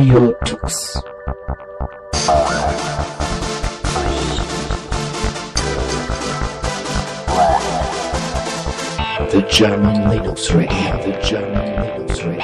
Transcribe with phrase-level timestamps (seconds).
[0.00, 0.96] Radio Tux.
[9.30, 11.02] The German Linux Radio.
[11.04, 12.42] The German Linux Radio.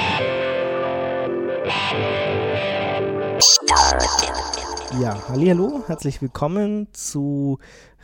[5.01, 7.57] Ja, hallo, herzlich willkommen zu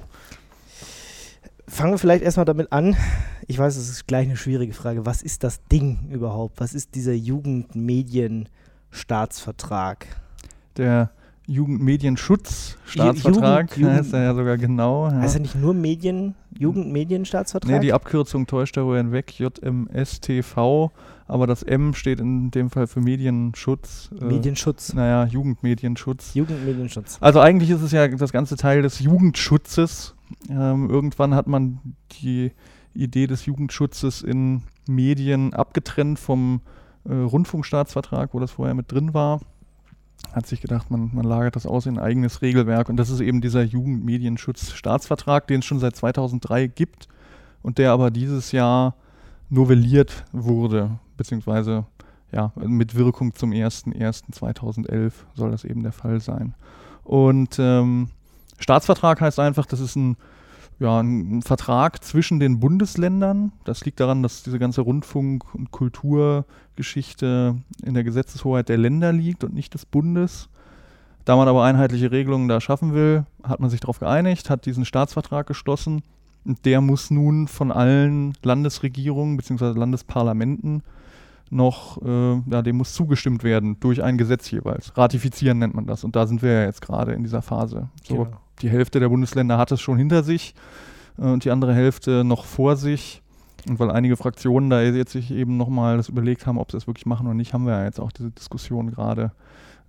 [1.69, 2.95] Fangen wir vielleicht erstmal damit an.
[3.47, 5.05] Ich weiß, es ist gleich eine schwierige Frage.
[5.05, 6.59] Was ist das Ding überhaupt?
[6.59, 10.07] Was ist dieser Jugendmedienstaatsvertrag?
[10.77, 11.11] Der
[11.45, 15.09] Jugendmedienschutzstaatsvertrag Jugend- heißt er ja sogar genau.
[15.09, 15.17] Ja.
[15.19, 17.69] Heißt er nicht nur Medien, Jugendmedienstaatsvertrag?
[17.71, 20.91] nee, die Abkürzung täuscht darüber hinweg, JMSTV,
[21.27, 24.09] aber das M steht in dem Fall für Medienschutz.
[24.19, 24.93] äh, Medienschutz.
[24.93, 26.33] Naja, Jugendmedienschutz.
[26.35, 27.17] Jugendmedienschutz.
[27.19, 30.13] Also eigentlich ist es ja das ganze Teil des Jugendschutzes.
[30.49, 31.79] Ähm, irgendwann hat man
[32.21, 32.51] die
[32.93, 36.61] Idee des Jugendschutzes in Medien abgetrennt vom
[37.05, 39.39] äh, Rundfunkstaatsvertrag, wo das vorher mit drin war.
[40.33, 42.89] Hat sich gedacht, man, man lagert das aus in ein eigenes Regelwerk.
[42.89, 47.07] Und das ist eben dieser Jugendmedienschutzstaatsvertrag, den es schon seit 2003 gibt
[47.61, 48.95] und der aber dieses Jahr
[49.49, 51.85] novelliert wurde, beziehungsweise
[52.31, 56.53] ja, mit Wirkung zum 01.01.2011 soll das eben der Fall sein.
[57.03, 58.09] Und ähm,
[58.59, 60.17] Staatsvertrag heißt einfach, das ist ein,
[60.79, 63.51] ja, ein Vertrag zwischen den Bundesländern.
[63.65, 69.43] Das liegt daran, dass diese ganze Rundfunk- und Kulturgeschichte in der Gesetzeshoheit der Länder liegt
[69.43, 70.49] und nicht des Bundes.
[71.25, 74.85] Da man aber einheitliche Regelungen da schaffen will, hat man sich darauf geeinigt, hat diesen
[74.85, 76.01] Staatsvertrag geschlossen.
[76.45, 79.77] Und der muss nun von allen Landesregierungen bzw.
[79.77, 80.83] Landesparlamenten
[81.51, 84.95] noch, äh, ja, dem muss zugestimmt werden durch ein Gesetz jeweils.
[84.97, 86.03] Ratifizieren nennt man das.
[86.03, 87.89] Und da sind wir ja jetzt gerade in dieser Phase.
[88.07, 88.37] So, Genau.
[88.61, 90.53] Die Hälfte der Bundesländer hat es schon hinter sich
[91.17, 93.21] äh, und die andere Hälfte noch vor sich.
[93.67, 96.87] Und weil einige Fraktionen da jetzt sich eben nochmal das überlegt haben, ob sie es
[96.87, 99.33] wirklich machen oder nicht, haben wir ja jetzt auch diese Diskussion gerade,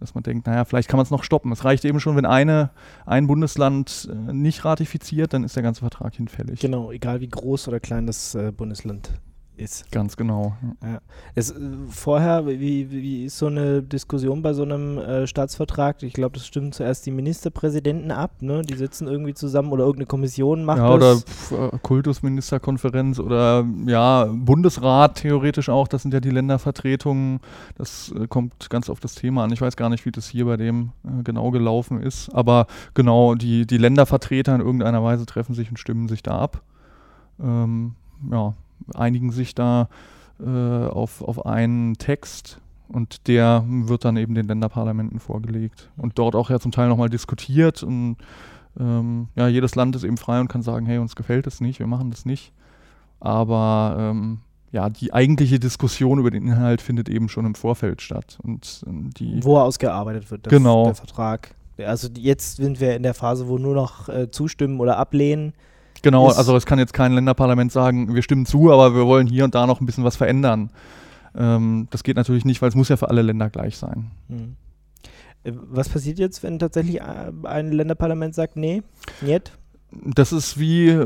[0.01, 1.53] dass man denkt, naja, vielleicht kann man es noch stoppen.
[1.53, 2.71] Es reicht eben schon, wenn eine,
[3.07, 6.59] ein Bundesland äh, nicht ratifiziert, dann ist der ganze Vertrag hinfällig.
[6.59, 9.13] Genau, egal wie groß oder klein das äh, Bundesland
[9.61, 9.91] ist.
[9.93, 10.57] Ganz genau.
[10.83, 11.01] ja.
[11.35, 16.03] Es, äh, vorher, wie, wie ist so eine Diskussion bei so einem äh, Staatsvertrag?
[16.03, 18.63] Ich glaube, das stimmen zuerst die Ministerpräsidenten ab, ne?
[18.63, 21.25] Die sitzen irgendwie zusammen oder irgendeine Kommission macht Ja, oder das.
[21.25, 27.41] pf, äh, Kultusministerkonferenz oder ja, Bundesrat theoretisch auch, das sind ja die Ländervertretungen.
[27.77, 29.53] Das äh, kommt ganz auf das Thema an.
[29.53, 32.35] Ich weiß gar nicht, wie das hier bei dem äh, genau gelaufen ist.
[32.35, 36.63] Aber genau, die, die Ländervertreter in irgendeiner Weise treffen sich und stimmen sich da ab.
[37.43, 37.95] Ähm,
[38.31, 38.55] ja,
[38.95, 39.89] einigen sich da
[40.41, 46.35] äh, auf, auf einen Text und der wird dann eben den Länderparlamenten vorgelegt und dort
[46.35, 48.17] auch ja zum Teil nochmal diskutiert und
[48.79, 51.79] ähm, ja, jedes Land ist eben frei und kann sagen, hey, uns gefällt es nicht,
[51.81, 52.53] wir machen das nicht.
[53.19, 54.39] Aber ähm,
[54.73, 58.39] ja, die eigentliche Diskussion über den Inhalt findet eben schon im Vorfeld statt.
[58.43, 60.87] Und ähm, die wo ausgearbeitet wird, das, Genau.
[60.87, 61.55] der Vertrag.
[61.79, 65.55] Also jetzt sind wir in der Phase, wo nur noch äh, zustimmen oder ablehnen.
[66.03, 69.27] Genau, ist- also es kann jetzt kein Länderparlament sagen, wir stimmen zu, aber wir wollen
[69.27, 70.71] hier und da noch ein bisschen was verändern.
[71.37, 74.11] Ähm, das geht natürlich nicht, weil es muss ja für alle Länder gleich sein.
[74.29, 74.57] Hm.
[75.45, 78.83] Äh, Was passiert jetzt, wenn tatsächlich äh, ein Länderparlament sagt, nee,
[79.21, 79.53] nicht?
[79.93, 80.99] Das ist wie,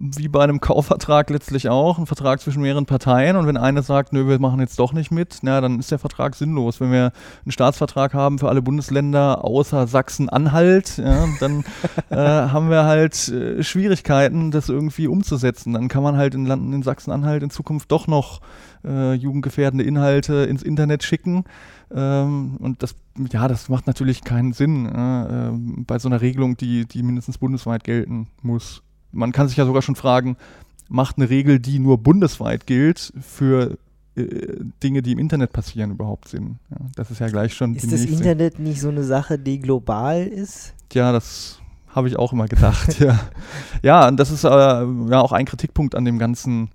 [0.00, 3.36] wie bei einem Kaufvertrag letztlich auch, ein Vertrag zwischen mehreren Parteien.
[3.36, 5.98] Und wenn eine sagt, nö, wir machen jetzt doch nicht mit, na, dann ist der
[5.98, 6.80] Vertrag sinnlos.
[6.80, 7.12] Wenn wir
[7.44, 11.64] einen Staatsvertrag haben für alle Bundesländer außer Sachsen-Anhalt, ja, dann
[12.10, 15.74] äh, haben wir halt äh, Schwierigkeiten, das irgendwie umzusetzen.
[15.74, 18.40] Dann kann man halt in Landen in Sachsen-Anhalt in Zukunft doch noch
[18.84, 21.44] äh, jugendgefährdende Inhalte ins Internet schicken.
[21.92, 22.94] Ähm, und das,
[23.32, 27.38] ja, das macht natürlich keinen Sinn äh, ähm, bei so einer Regelung, die, die mindestens
[27.38, 28.82] bundesweit gelten muss.
[29.12, 30.36] Man kann sich ja sogar schon fragen,
[30.88, 33.78] macht eine Regel, die nur bundesweit gilt, für
[34.16, 36.58] äh, Dinge, die im Internet passieren, überhaupt Sinn?
[36.70, 38.04] Ja, das ist ja gleich schon Ist das.
[38.04, 40.74] Internet nicht so eine Sache, die global ist?
[40.92, 42.98] Ja, das habe ich auch immer gedacht.
[43.00, 43.18] ja.
[43.82, 46.70] ja, und das ist äh, ja auch ein Kritikpunkt an dem ganzen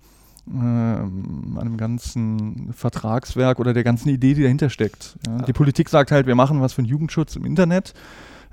[0.47, 5.18] an dem ganzen Vertragswerk oder der ganzen Idee, die dahinter steckt.
[5.25, 5.39] Ja.
[5.44, 7.94] Die Politik sagt halt, wir machen was für den Jugendschutz im Internet.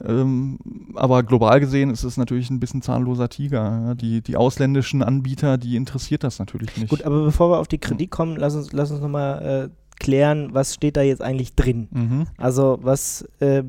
[0.05, 0.59] Ähm,
[0.95, 3.87] aber global gesehen ist es natürlich ein bisschen zahnloser Tiger.
[3.87, 3.95] Ja.
[3.95, 6.89] Die, die ausländischen Anbieter, die interessiert das natürlich nicht.
[6.89, 10.51] Gut, aber bevor wir auf die Kritik kommen, lass uns, lass uns nochmal äh, klären,
[10.53, 11.89] was steht da jetzt eigentlich drin?
[11.91, 12.27] Mhm.
[12.37, 13.63] Also was, äh,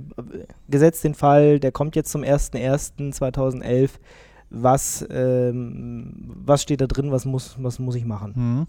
[0.68, 3.92] gesetzt den Fall, der kommt jetzt zum 01.01.2011,
[4.54, 6.14] was, ähm,
[6.46, 8.34] was steht da drin, was muss, was muss ich machen?
[8.36, 8.68] Mhm.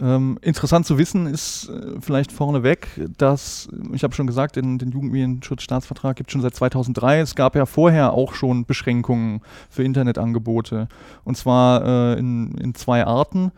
[0.00, 4.92] Ähm, interessant zu wissen ist äh, vielleicht vorneweg, dass, ich habe schon gesagt, in den
[4.92, 7.20] Jugendmedienschutzstaatsvertrag gibt es schon seit 2003.
[7.20, 10.88] Es gab ja vorher auch schon Beschränkungen für Internetangebote.
[11.24, 13.50] Und zwar äh, in, in zwei Arten.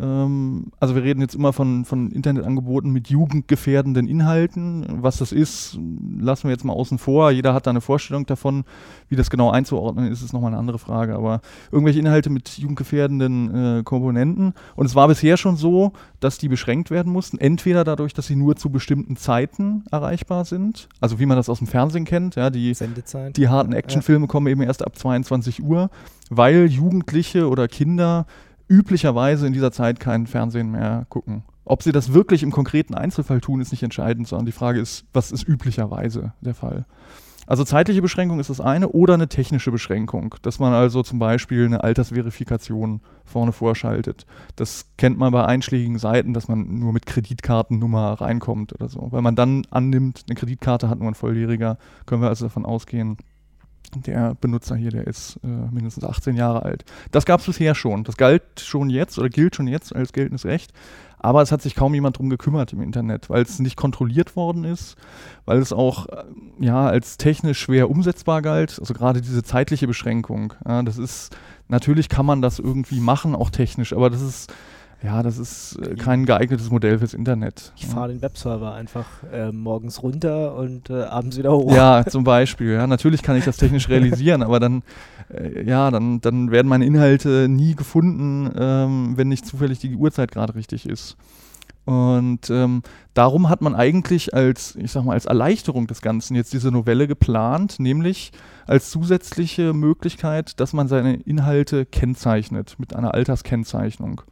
[0.00, 4.86] Ähm, also wir reden jetzt immer von, von Internetangeboten mit jugendgefährdenden Inhalten.
[5.02, 5.78] Was das ist,
[6.18, 7.32] lassen wir jetzt mal außen vor.
[7.32, 8.64] Jeder hat da eine Vorstellung davon.
[9.08, 11.16] Wie das genau einzuordnen ist, ist nochmal eine andere Frage.
[11.16, 11.40] Aber
[11.72, 14.54] irgendwelche Inhalte mit jugendgefährdenden äh, Komponenten.
[14.76, 15.87] Und es war bisher schon so,
[16.20, 17.38] dass die beschränkt werden mussten.
[17.38, 21.58] Entweder dadurch, dass sie nur zu bestimmten Zeiten erreichbar sind, also wie man das aus
[21.58, 23.36] dem Fernsehen kennt, ja, die, Sendezeit.
[23.36, 25.90] die harten Actionfilme kommen eben erst ab 22 Uhr,
[26.30, 28.26] weil Jugendliche oder Kinder
[28.68, 31.42] üblicherweise in dieser Zeit kein Fernsehen mehr gucken.
[31.64, 35.04] Ob sie das wirklich im konkreten Einzelfall tun, ist nicht entscheidend, sondern die Frage ist,
[35.12, 36.86] was ist üblicherweise der Fall?
[37.48, 41.64] Also zeitliche Beschränkung ist das eine oder eine technische Beschränkung, dass man also zum Beispiel
[41.64, 44.26] eine Altersverifikation vorne vorschaltet.
[44.56, 49.08] Das kennt man bei einschlägigen Seiten, dass man nur mit Kreditkartennummer reinkommt oder so.
[49.12, 53.16] Weil man dann annimmt, eine Kreditkarte hat nur ein Volljähriger, können wir also davon ausgehen,
[53.94, 56.84] der Benutzer hier, der ist äh, mindestens 18 Jahre alt.
[57.12, 58.04] Das gab es bisher schon.
[58.04, 60.74] Das galt schon jetzt oder gilt schon jetzt als geltendes Recht.
[61.20, 64.64] Aber es hat sich kaum jemand drum gekümmert im Internet, weil es nicht kontrolliert worden
[64.64, 64.96] ist,
[65.44, 66.24] weil es auch äh,
[66.60, 68.78] ja, als technisch schwer umsetzbar galt.
[68.78, 70.54] Also gerade diese zeitliche Beschränkung.
[70.66, 71.36] Ja, das ist,
[71.68, 74.52] natürlich kann man das irgendwie machen, auch technisch, aber das ist
[75.02, 77.72] ja, das ist äh, kein geeignetes Modell fürs Internet.
[77.76, 81.72] Ich fahre den Webserver einfach äh, morgens runter und äh, abends wieder hoch.
[81.72, 82.72] Ja, zum Beispiel.
[82.72, 84.82] Ja, natürlich kann ich das technisch realisieren, aber dann,
[85.32, 90.32] äh, ja, dann, dann werden meine Inhalte nie gefunden, ähm, wenn nicht zufällig die Uhrzeit
[90.32, 91.16] gerade richtig ist.
[91.84, 92.82] Und ähm,
[93.14, 97.06] darum hat man eigentlich als, ich sag mal, als Erleichterung des Ganzen jetzt diese Novelle
[97.06, 98.32] geplant, nämlich
[98.66, 104.22] als zusätzliche Möglichkeit, dass man seine Inhalte kennzeichnet mit einer Alterskennzeichnung.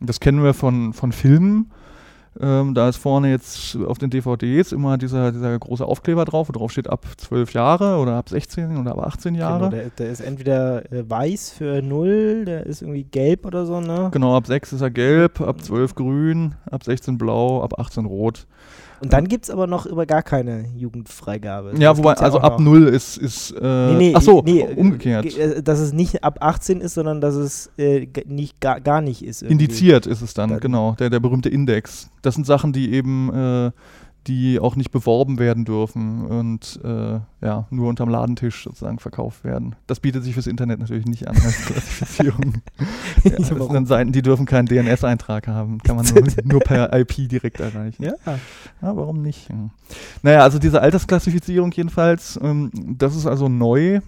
[0.00, 1.70] Das kennen wir von, von Filmen.
[2.40, 6.52] Ähm, da ist vorne jetzt auf den DVDs immer dieser, dieser große Aufkleber drauf, wo
[6.52, 9.70] drauf steht ab 12 Jahre oder ab 16 oder ab 18 Jahre.
[9.70, 13.80] Genau, der, der ist entweder äh, weiß für 0, der ist irgendwie gelb oder so,
[13.80, 14.10] ne?
[14.12, 18.46] Genau, ab 6 ist er gelb, ab 12 grün, ab 16 blau, ab 18 rot.
[19.00, 21.72] Und dann gibt es aber noch über gar keine Jugendfreigabe.
[21.78, 22.66] Ja, Das wobei, ja also ab noch.
[22.66, 25.24] 0 ist, ist äh, Nee, nee, ach so, nee, umgekehrt.
[25.24, 29.00] ge- äh, Dass es nicht ab 18 ist, sondern dass es äh, nicht, gar, gar
[29.00, 29.42] nicht ist.
[29.42, 29.64] irgendwie.
[29.64, 32.10] Indiziert ist es dann, Dann- genau, der, der berühmte Index.
[32.22, 33.70] Das sind Sachen, die eben, äh,
[34.26, 39.76] die auch nicht beworben werden dürfen und äh, ja, nur unterm Ladentisch sozusagen verkauft werden.
[39.86, 42.54] Das bietet sich fürs Internet natürlich nicht an als Klassifizierung.
[43.24, 46.92] ja, das sind dann Seiten, die dürfen keinen DNS-Eintrag haben, kann man nur, nur per
[46.98, 48.02] IP direkt erreichen.
[48.02, 48.14] Ja.
[48.26, 49.48] Ja, warum nicht?
[49.48, 49.70] Ja.
[50.22, 54.00] Naja, also diese Altersklassifizierung jedenfalls, ähm, das ist also neu.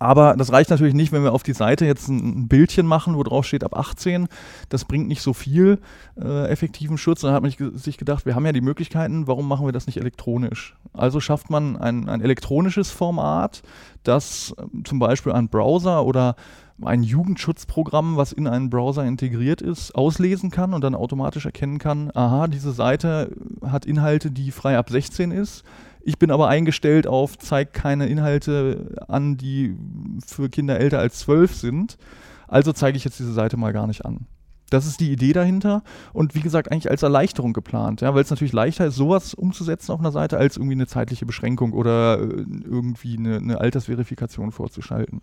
[0.00, 3.22] Aber das reicht natürlich nicht, wenn wir auf die Seite jetzt ein, Bildchen machen, wo
[3.22, 4.26] drauf steht ab 18.
[4.68, 5.78] Das bringt nicht so viel
[6.20, 7.20] äh, effektiven Schutz.
[7.20, 9.72] Dann hat man sich ge- sich gedacht, wir haben ja die Möglichkeiten, warum machen wir
[9.72, 10.76] das nicht elektronisch?
[10.92, 13.62] Also schafft man ein, ein elektronisches Format,
[14.02, 16.34] das ähm, zum Beispiel ein Browser oder
[16.82, 22.10] ein Jugendschutzprogramm, was in einen Browser integriert ist, auslesen kann und dann automatisch erkennen kann,
[22.14, 23.32] aha, diese Seite
[23.64, 25.64] hat Inhalte, die frei ab 16 ist.
[26.02, 29.76] Ich bin aber eingestellt auf, zeig keine Inhalte an, die
[30.26, 31.98] für Kinder älter als 12 sind.
[32.46, 34.26] Also zeige ich jetzt diese Seite mal gar nicht an.
[34.70, 38.30] Das ist die Idee dahinter und wie gesagt eigentlich als Erleichterung geplant, ja, weil es
[38.30, 42.44] natürlich leichter ist, sowas umzusetzen auf einer Seite, als irgendwie eine zeitliche Beschränkung oder äh,
[42.64, 45.22] irgendwie eine, eine Altersverifikation vorzuschalten.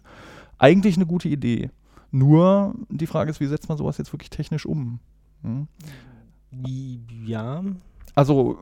[0.58, 1.70] Eigentlich eine gute Idee.
[2.12, 5.00] Nur die Frage ist, wie setzt man sowas jetzt wirklich technisch um?
[5.44, 5.68] Hm?
[7.26, 7.64] Ja.
[8.16, 8.58] Also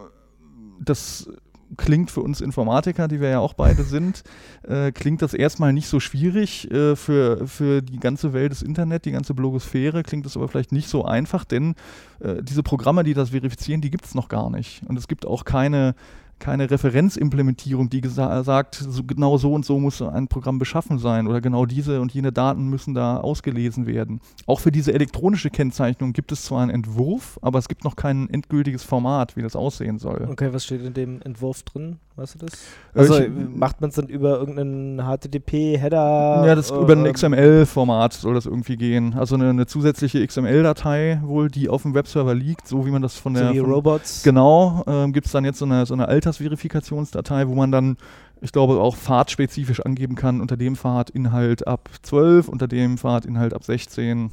[0.79, 1.29] das
[1.77, 4.23] klingt für uns Informatiker, die wir ja auch beide sind,
[4.63, 6.69] äh, klingt das erstmal nicht so schwierig.
[6.71, 10.71] Äh, für, für die ganze Welt des Internet, die ganze Blogosphäre klingt das aber vielleicht
[10.71, 11.75] nicht so einfach, denn
[12.19, 14.81] äh, diese Programme, die das verifizieren, die gibt es noch gar nicht.
[14.87, 15.95] Und es gibt auch keine,
[16.43, 21.39] keine Referenzimplementierung, die sagt, so, genau so und so muss ein Programm beschaffen sein oder
[21.39, 24.19] genau diese und jene Daten müssen da ausgelesen werden.
[24.45, 28.29] Auch für diese elektronische Kennzeichnung gibt es zwar einen Entwurf, aber es gibt noch kein
[28.29, 30.27] endgültiges Format, wie das aussehen soll.
[30.29, 31.99] Okay, was steht in dem Entwurf drin?
[32.15, 32.51] Weißt du das?
[32.93, 36.43] Also ich- äh, macht man es dann über irgendeinen HTTP-Header?
[36.45, 39.15] Ja, das äh, über ein XML-Format soll das irgendwie gehen.
[39.15, 43.15] Also eine, eine zusätzliche XML-Datei wohl, die auf dem Webserver liegt, so wie man das
[43.17, 44.21] von der So wie Robots.
[44.23, 47.97] Genau, ähm, gibt es dann jetzt so eine, so eine Altersverifikationsdatei, wo man dann
[48.41, 53.63] ich glaube, auch fahrtspezifisch angeben kann, unter dem Fahrtinhalt ab 12, unter dem Fahrtinhalt ab
[53.63, 54.31] 16.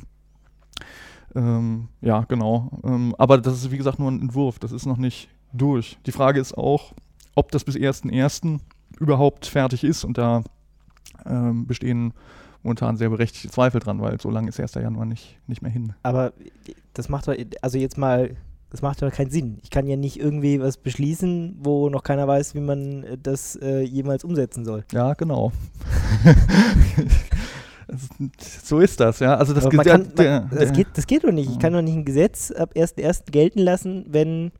[1.36, 2.70] Ähm, ja, genau.
[2.84, 4.58] Ähm, aber das ist, wie gesagt, nur ein Entwurf.
[4.58, 5.96] Das ist noch nicht durch.
[6.06, 6.92] Die Frage ist auch,
[7.34, 8.60] ob das bis 1.1.
[8.98, 10.04] überhaupt fertig ist.
[10.04, 10.42] Und da
[11.26, 12.12] ähm, bestehen
[12.62, 14.74] momentan sehr berechtigte Zweifel dran, weil so lange ist 1.
[14.74, 15.94] Januar nicht, nicht mehr hin.
[16.02, 16.32] Aber
[16.94, 18.36] das macht doch, also jetzt mal,
[18.70, 19.58] das macht doch keinen Sinn.
[19.62, 23.56] Ich kann ja nicht irgendwie was beschließen, wo noch keiner weiß, wie man äh, das
[23.56, 24.84] äh, jemals umsetzen soll.
[24.92, 25.52] Ja, genau.
[28.62, 29.36] so ist das, ja.
[29.36, 31.50] Also das, kann, man, das, geht, das geht doch nicht.
[31.50, 33.30] Ich kann doch nicht ein Gesetz ab 1.1.
[33.30, 34.52] gelten lassen, wenn,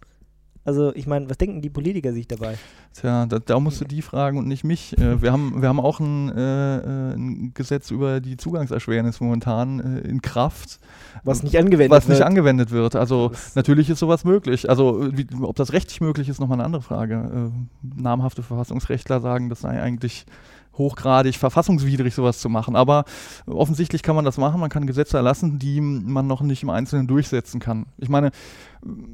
[0.64, 2.56] also ich meine, was denken die Politiker sich dabei?
[2.94, 4.96] Tja, da, da musst du die fragen und nicht mich.
[4.98, 9.80] Äh, wir, haben, wir haben auch ein, äh, äh, ein Gesetz über die Zugangserschwernis momentan
[9.80, 10.80] äh, in Kraft,
[11.24, 12.26] Was nicht angewendet was nicht wird.
[12.28, 12.96] angewendet wird.
[12.96, 14.68] Also Das- natürlich ist sowas möglich.
[14.68, 17.50] Also wie, ob das rechtlich möglich ist, nochmal eine andere Frage.
[17.84, 20.26] Äh, namhafte Verfassungsrechtler sagen, das sei eigentlich
[20.76, 22.76] hochgradig verfassungswidrig, sowas zu machen.
[22.76, 23.04] Aber
[23.46, 24.60] offensichtlich kann man das machen.
[24.60, 27.86] Man kann Gesetze erlassen, die man noch nicht im Einzelnen durchsetzen kann.
[27.98, 28.30] Ich meine,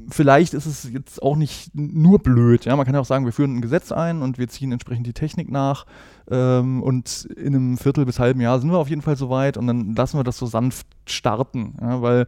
[0.09, 2.65] vielleicht ist es jetzt auch nicht nur blöd.
[2.65, 5.07] Ja, man kann ja auch sagen, wir führen ein Gesetz ein und wir ziehen entsprechend
[5.07, 5.85] die Technik nach.
[6.29, 9.67] Ähm, und in einem Viertel bis halben Jahr sind wir auf jeden Fall soweit und
[9.67, 11.75] dann lassen wir das so sanft starten.
[11.81, 12.27] Ja, weil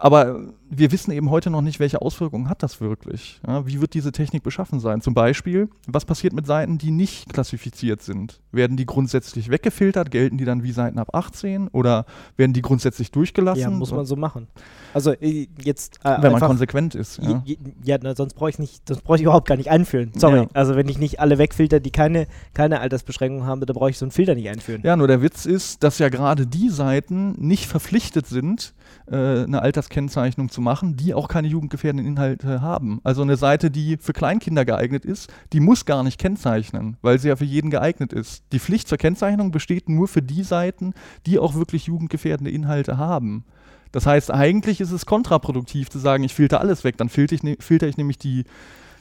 [0.00, 3.40] aber wir wissen eben heute noch nicht, welche Auswirkungen hat das wirklich.
[3.46, 5.02] Ja, wie wird diese Technik beschaffen sein?
[5.02, 8.40] Zum Beispiel, was passiert mit Seiten, die nicht klassifiziert sind?
[8.50, 10.10] Werden die grundsätzlich weggefiltert?
[10.10, 11.68] Gelten die dann wie Seiten ab 18?
[11.68, 12.06] Oder
[12.36, 13.60] werden die grundsätzlich durchgelassen?
[13.60, 14.46] Ja, muss man so machen.
[14.94, 17.18] Also äh, jetzt äh, Wenn man konsequent ist.
[17.18, 17.42] Ja.
[17.44, 20.12] Ja, ja na, sonst brauche ich nicht, sonst brauche ich überhaupt gar nicht einführen.
[20.16, 20.38] Sorry.
[20.38, 20.48] Ja.
[20.54, 24.06] Also wenn ich nicht alle wegfilter, die keine, keine Altersbeschränkung haben, dann brauche ich so
[24.06, 24.80] einen Filter nicht einführen.
[24.82, 28.72] Ja, nur der Witz ist, dass ja gerade die Seiten nicht verpflichtet sind,
[29.06, 33.00] eine Alterskennzeichnung zu machen, die auch keine jugendgefährdenden Inhalte haben.
[33.02, 37.28] Also eine Seite, die für Kleinkinder geeignet ist, die muss gar nicht kennzeichnen, weil sie
[37.28, 38.44] ja für jeden geeignet ist.
[38.52, 40.94] Die Pflicht zur Kennzeichnung besteht nur für die Seiten,
[41.26, 43.44] die auch wirklich jugendgefährdende Inhalte haben.
[43.92, 47.42] Das heißt, eigentlich ist es kontraproduktiv zu sagen, ich filter alles weg, dann filter ich,
[47.42, 48.44] ne filter ich nämlich die,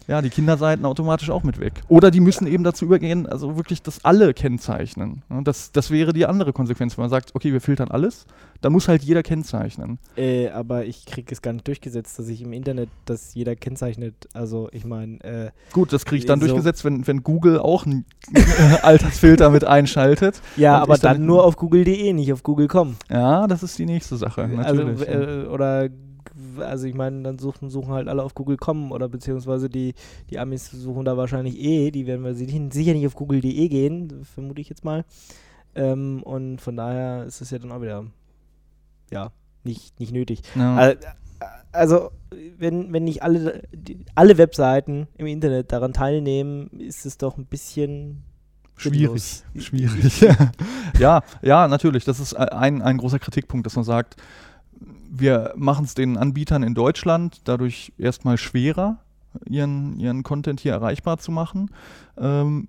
[0.10, 1.82] ja, die Kinderseiten automatisch auch mit weg.
[1.88, 5.22] Oder die müssen eben dazu übergehen, also wirklich das alle kennzeichnen.
[5.44, 8.25] Das, das wäre die andere Konsequenz, wenn man sagt, okay, wir filtern alles,
[8.62, 10.00] dann muss halt jeder kennzeichnen.
[10.18, 14.16] Äh, aber ich kriege es gar nicht durchgesetzt, dass ich im Internet, dass jeder kennzeichnet.
[14.34, 16.48] Also ich meine, äh, Gut, das kriege ich dann So.
[16.48, 18.06] durchgesetzt, wenn, wenn Google auch einen
[18.82, 20.42] Altersfilter mit einschaltet.
[20.58, 22.96] ja, aber dann- dann nur auf google.de, nicht auf google.com.
[23.10, 25.08] Ja, das ist die nächste Sache, natürlich.
[25.08, 25.89] Also, äh, oder
[26.62, 29.94] also ich meine, dann suchen, suchen halt alle auf Google.com oder beziehungsweise die,
[30.30, 34.24] die Amis suchen da wahrscheinlich eh, die werden wir si- sicher nicht auf google.de gehen,
[34.24, 35.06] vermute ich jetzt mal.
[35.75, 38.06] Ähm, und von daher ist es ja dann auch wieder,
[39.12, 39.32] ja,
[39.63, 40.42] nicht, nicht nötig.
[40.56, 40.75] ja.
[40.75, 41.00] Al-
[41.72, 42.10] Also,
[42.58, 47.46] wenn, wenn nicht alle, die, alle Webseiten im Internet daran teilnehmen, ist es doch ein
[47.46, 48.24] bisschen
[48.75, 50.22] Schwierig, schwierig.
[51.00, 52.06] ja, ja, natürlich.
[52.06, 54.16] Das ist ein, ein großer Kritikpunkt, dass man sagt,
[55.10, 59.00] wir machen es den Anbietern in Deutschland dadurch erstmal schwerer,
[59.48, 61.72] ihren, ihren Content hier erreichbar zu machen.
[62.18, 62.68] Ähm,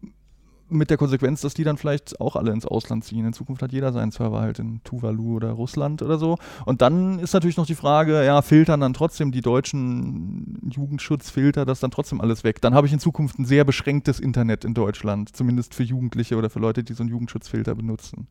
[0.70, 3.26] mit der Konsequenz, dass die dann vielleicht auch alle ins Ausland ziehen.
[3.26, 6.38] In Zukunft hat jeder seinen Server halt in Tuvalu oder Russland oder so.
[6.64, 11.80] Und dann ist natürlich noch die Frage, ja, filtern dann trotzdem die deutschen Jugendschutzfilter das
[11.80, 12.60] dann trotzdem alles weg.
[12.60, 16.50] Dann habe ich in Zukunft ein sehr beschränktes Internet in Deutschland, zumindest für Jugendliche oder
[16.50, 18.28] für Leute, die so einen Jugendschutzfilter benutzen.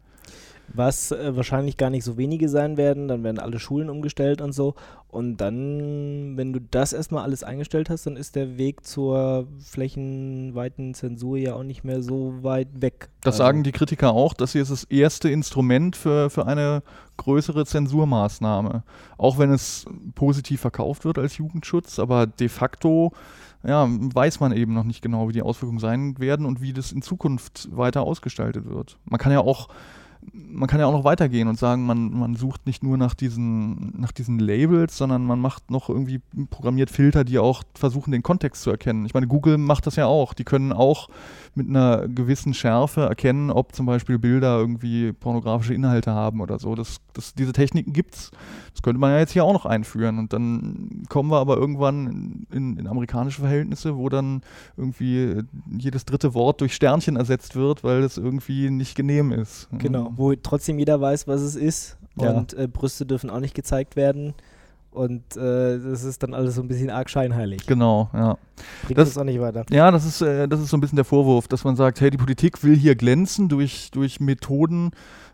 [0.73, 4.53] Was äh, wahrscheinlich gar nicht so wenige sein werden, dann werden alle Schulen umgestellt und
[4.53, 4.75] so.
[5.07, 10.93] Und dann, wenn du das erstmal alles eingestellt hast, dann ist der Weg zur flächenweiten
[10.93, 13.09] Zensur ja auch nicht mehr so weit weg.
[13.21, 16.83] Das Also, sagen die Kritiker auch, das hier ist das erste Instrument für, für eine
[17.17, 18.83] größere Zensurmaßnahme.
[19.17, 23.11] Auch wenn es positiv verkauft wird als Jugendschutz, aber de facto
[23.63, 26.91] ja, weiß man eben noch nicht genau, wie die Auswirkungen sein werden und wie das
[26.91, 28.97] in Zukunft weiter ausgestaltet wird.
[29.05, 29.67] Man kann ja auch
[30.33, 33.93] man kann ja auch noch weitergehen und sagen, man, man sucht nicht nur nach diesen,
[33.99, 38.63] nach diesen Labels, sondern man macht noch irgendwie programmiert Filter, die auch versuchen, den Kontext
[38.63, 39.05] zu erkennen.
[39.05, 40.33] Ich meine, Google macht das ja auch.
[40.33, 41.09] Die können auch
[41.55, 46.75] mit einer gewissen Schärfe erkennen, ob zum Beispiel Bilder irgendwie pornografische Inhalte haben oder so.
[46.75, 48.31] Das, das, diese Techniken gibt's.
[48.73, 50.19] Das könnte man ja jetzt hier auch noch einführen.
[50.19, 54.41] Und dann kommen wir aber irgendwann in, in amerikanische Verhältnisse, wo dann
[54.77, 55.41] irgendwie
[55.77, 59.67] jedes dritte Wort durch Sternchen ersetzt wird, weil es irgendwie nicht genehm ist.
[59.77, 61.97] Genau, wo trotzdem jeder weiß, was es ist.
[62.19, 62.31] Ja.
[62.31, 64.33] Und äh, Brüste dürfen auch nicht gezeigt werden.
[64.91, 67.65] Und äh, das ist dann alles so ein bisschen arg scheinheilig.
[67.67, 68.37] Genau, ja.
[68.85, 69.63] Bringt Das- das auch nicht weiter.
[69.69, 72.09] Ja, das ist, äh, das ist so ein bisschen der Vorwurf, dass man sagt, hey,
[72.09, 74.91] die Politik will hier glänzen durch, durch Methoden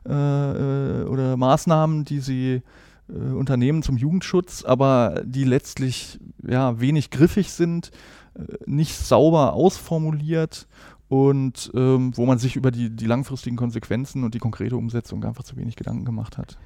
[0.07, 2.61] äh, äh, oder Maßnahmen, die sie
[3.09, 7.91] äh, unternehmen zum Jugendschutz, aber die letztlich ja, wenig griffig sind,
[8.37, 10.67] äh, nicht sauber ausformuliert
[11.07, 15.43] und ähm, wo man sich über die, die langfristigen Konsequenzen und die konkrete Umsetzung einfach
[15.43, 16.57] zu wenig Gedanken gemacht hat.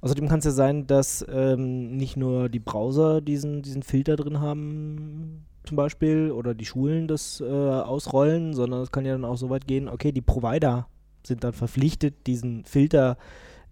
[0.00, 4.40] Außerdem kann es ja sein, dass ähm, nicht nur die Browser diesen, diesen Filter drin
[4.40, 9.36] haben, zum Beispiel, oder die Schulen das äh, ausrollen, sondern es kann ja dann auch
[9.36, 10.86] so weit gehen, okay, die Provider
[11.26, 13.18] sind dann verpflichtet, diesen Filter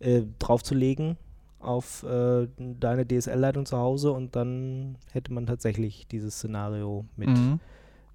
[0.00, 1.16] äh, draufzulegen
[1.60, 7.28] auf äh, deine DSL-Leitung zu Hause und dann hätte man tatsächlich dieses Szenario mit.
[7.28, 7.60] Mhm.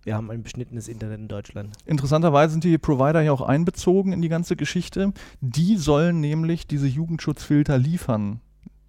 [0.04, 1.76] Wir haben ein beschnittenes Internet in Deutschland.
[1.86, 5.14] Interessanterweise sind die Provider ja auch einbezogen in die ganze Geschichte.
[5.42, 8.42] Die sollen nämlich diese Jugendschutzfilter liefern.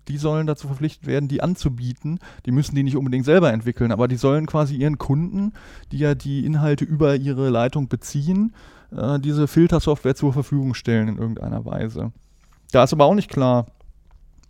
[0.09, 2.19] Die sollen dazu verpflichtet werden, die anzubieten.
[2.47, 5.53] Die müssen die nicht unbedingt selber entwickeln, aber die sollen quasi ihren Kunden,
[5.93, 8.55] die ja die Inhalte über ihre Leitung beziehen,
[8.91, 12.13] äh, diese Filtersoftware zur Verfügung stellen in irgendeiner Weise.
[12.73, 13.67] Da ist aber auch nicht klar,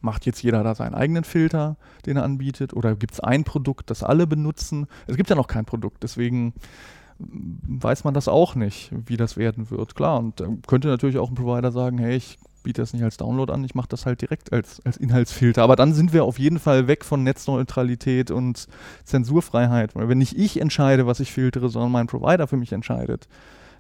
[0.03, 3.91] macht jetzt jeder da seinen eigenen Filter, den er anbietet, oder gibt es ein Produkt,
[3.91, 4.87] das alle benutzen?
[5.07, 6.55] Es gibt ja noch kein Produkt, deswegen
[7.19, 9.95] weiß man das auch nicht, wie das werden wird.
[9.95, 13.17] Klar, und da könnte natürlich auch ein Provider sagen, hey, ich biete das nicht als
[13.17, 15.63] Download an, ich mache das halt direkt als, als Inhaltsfilter.
[15.63, 18.67] Aber dann sind wir auf jeden Fall weg von Netzneutralität und
[19.05, 19.95] Zensurfreiheit.
[19.95, 23.29] Weil wenn nicht ich entscheide, was ich filtere, sondern mein Provider für mich entscheidet,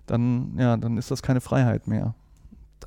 [0.06, 2.14] dann, ja, dann ist das keine Freiheit mehr.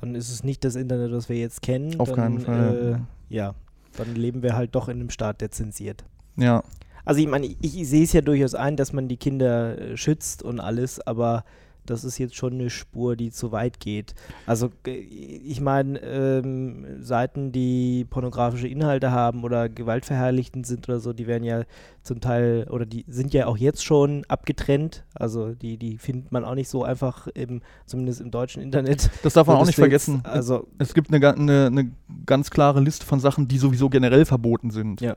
[0.00, 1.98] Dann ist es nicht das Internet, was wir jetzt kennen.
[1.98, 3.00] Auf dann, keinen Fall.
[3.30, 3.54] Äh, ja,
[3.96, 6.04] dann leben wir halt doch in einem Staat, der zensiert.
[6.36, 6.62] Ja,
[7.04, 9.96] Also ich meine, ich, ich sehe es ja durchaus ein, dass man die Kinder äh,
[9.96, 11.44] schützt und alles, aber
[11.90, 14.14] das ist jetzt schon eine Spur, die zu weit geht.
[14.46, 21.12] Also äh, ich meine, ähm, Seiten, die pornografische Inhalte haben oder gewaltverherrlichtend sind oder so,
[21.12, 21.62] die werden ja
[22.02, 25.04] zum Teil oder die sind ja auch jetzt schon abgetrennt.
[25.14, 29.10] Also die, die findet man auch nicht so einfach im, zumindest im deutschen Internet.
[29.24, 30.20] das darf man So auch nicht vergessen.
[30.24, 31.90] Also Es gibt eine, eine, eine
[32.24, 35.16] ganz klare Liste von Sachen, die sowieso generell verboten sind, Ja.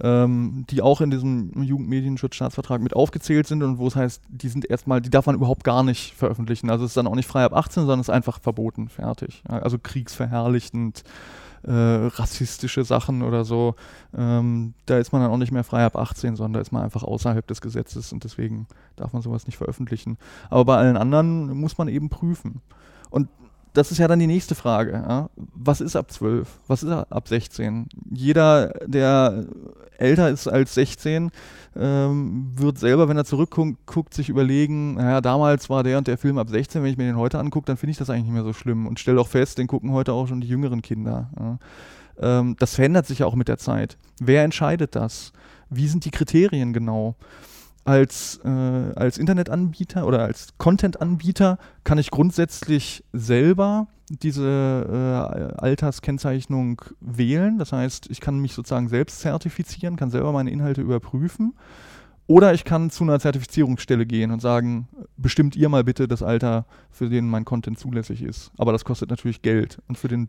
[0.00, 4.68] ähm, die auch in diesem Jugendmedienschutzstaatsvertrag mit aufgezählt sind und wo es heißt, die sind
[4.68, 6.70] erstmal, die darf man überhaupt gar nicht veröffentlichen.
[6.70, 9.42] Also es ist dann auch nicht frei ab 18, sondern es ist einfach verboten, fertig.
[9.46, 11.04] Also kriegsverherrlichend,
[11.64, 13.76] äh, rassistische Sachen oder so,
[14.16, 16.82] ähm, da ist man dann auch nicht mehr frei ab 18, sondern da ist man
[16.82, 18.66] einfach außerhalb des Gesetzes und deswegen
[18.96, 20.18] darf man sowas nicht veröffentlichen.
[20.50, 22.62] Aber bei allen anderen muss man eben prüfen.
[23.10, 23.28] Und
[23.72, 24.92] das ist ja dann die nächste Frage.
[24.92, 25.30] Ja?
[25.36, 26.48] Was ist ab 12?
[26.66, 27.86] Was ist ab 16?
[28.10, 29.46] Jeder, der
[29.98, 31.30] älter ist als 16,
[31.76, 36.18] ähm, wird selber, wenn er zurückguckt, guckt, sich überlegen, naja, damals war der und der
[36.18, 38.34] Film ab 16, wenn ich mir den heute angucke, dann finde ich das eigentlich nicht
[38.34, 41.30] mehr so schlimm und stelle auch fest, den gucken heute auch schon die jüngeren Kinder.
[41.38, 41.58] Ja?
[42.20, 43.96] Ähm, das verändert sich ja auch mit der Zeit.
[44.20, 45.32] Wer entscheidet das?
[45.70, 47.16] Wie sind die Kriterien genau?
[47.84, 57.58] Als, äh, als Internetanbieter oder als Content-Anbieter kann ich grundsätzlich selber diese äh, Alterskennzeichnung wählen.
[57.58, 61.54] Das heißt, ich kann mich sozusagen selbst zertifizieren, kann selber meine Inhalte überprüfen.
[62.28, 66.66] Oder ich kann zu einer Zertifizierungsstelle gehen und sagen, bestimmt ihr mal bitte das Alter,
[66.90, 68.52] für den mein Content zulässig ist.
[68.56, 69.78] Aber das kostet natürlich Geld.
[69.88, 70.28] Und für den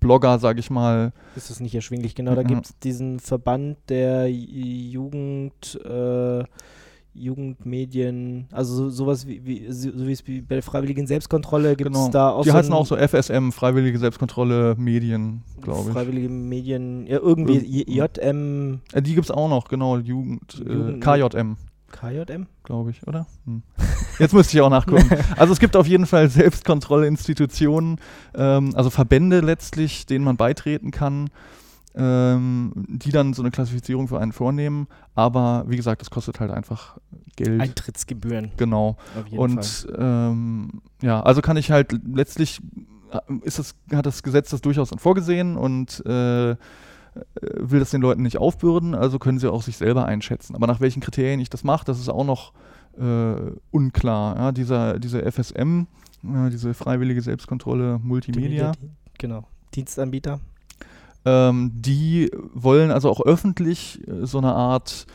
[0.00, 2.14] Durchschnittsblogger, sage ich mal, ist das nicht erschwinglich.
[2.14, 2.46] Genau, da Ja.
[2.46, 6.44] gibt es diesen Verband der Jugend, äh,
[7.14, 11.90] Jugendmedien, also so, sowas wie, wie so wie es wie bei der freiwilligen Selbstkontrolle gibt
[11.90, 12.10] es genau.
[12.10, 15.92] da auch die so heißen auch so FSM, Freiwillige Selbstkontrolle Medien, glaube ich.
[15.94, 21.00] Freiwillige Medien, ja, irgendwie JM, Äh, die gibt es auch noch, genau, Jugend, äh, Jugend-
[21.02, 21.56] KJM,
[21.90, 22.46] KJM?
[22.64, 23.26] glaube ich, oder?
[23.44, 23.62] Hm.
[24.18, 25.08] Jetzt müsste ich auch nachgucken.
[25.36, 28.00] Also es gibt auf jeden Fall Selbstkontrolleinstitutionen,
[28.34, 31.30] ähm, also Verbände letztlich, denen man beitreten kann,
[31.94, 34.88] ähm, die dann so eine Klassifizierung für einen vornehmen.
[35.14, 36.98] Aber wie gesagt, das kostet halt einfach
[37.36, 37.60] Geld.
[37.60, 38.96] Eintrittsgebühren, genau.
[39.18, 39.40] auf jeden Fall.
[39.40, 42.60] Und ähm, ja, also kann ich halt letztlich
[43.12, 46.56] äh, ist das, hat das Gesetz das durchaus dann vorgesehen und äh,
[47.40, 50.54] will das den Leuten nicht aufbürden, also können sie auch sich selber einschätzen.
[50.54, 52.52] Aber nach welchen Kriterien ich das mache, das ist auch noch
[52.98, 54.36] äh, unklar.
[54.36, 55.86] Ja, dieser, diese FSM,
[56.24, 58.72] äh, diese freiwillige Selbstkontrolle Multimedia,
[59.18, 60.40] Genau, Dienstanbieter.
[61.24, 65.06] ähm, die wollen also auch öffentlich äh, so eine Art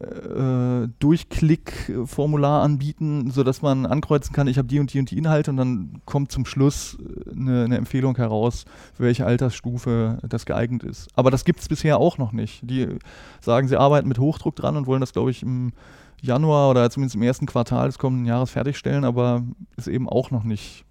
[0.00, 5.50] äh, Durchklick-Formular anbieten, sodass man ankreuzen kann, ich habe die und die und die Inhalte
[5.50, 10.84] und dann kommt zum Schluss äh, eine, eine Empfehlung heraus, für welche Altersstufe das geeignet
[10.84, 11.08] ist.
[11.14, 12.60] Aber das gibt es bisher auch noch nicht.
[12.62, 12.86] Die
[13.40, 15.72] sagen, sie arbeiten mit Hochdruck dran und wollen das, glaube ich, im
[16.20, 19.42] Januar oder zumindest im ersten Quartal des kommenden Jahres fertigstellen, aber
[19.76, 20.84] ist eben auch noch nicht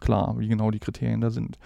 [0.00, 1.58] klar, wie genau die Kriterien da sind.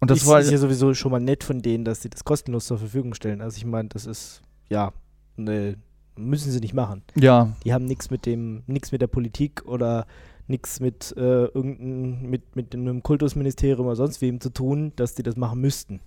[0.00, 2.24] Und das ist, war ist ja sowieso schon mal nett von denen, dass sie das
[2.24, 3.40] kostenlos zur Verfügung stellen.
[3.40, 4.92] Also ich meine, das ist, ja,
[5.36, 5.76] ne,
[6.18, 7.02] müssen sie nicht machen.
[7.16, 10.06] ja, Die haben nichts mit dem, nichts mit der Politik oder
[10.46, 15.22] nichts mit äh, irgendein, mit, mit einem Kultusministerium oder sonst wem zu tun, dass die
[15.22, 16.00] das machen müssten.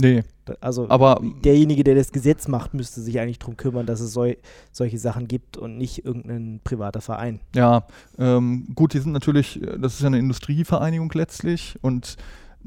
[0.00, 0.22] Nee,
[0.60, 4.36] Also aber derjenige, der das Gesetz macht, müsste sich eigentlich darum kümmern, dass es sol
[4.70, 7.40] solche Sachen gibt und nicht irgendein privater Verein.
[7.54, 7.84] Ja,
[8.16, 12.16] ähm, gut, die sind natürlich, äh, das ist ja eine Industrievereinigung letztlich und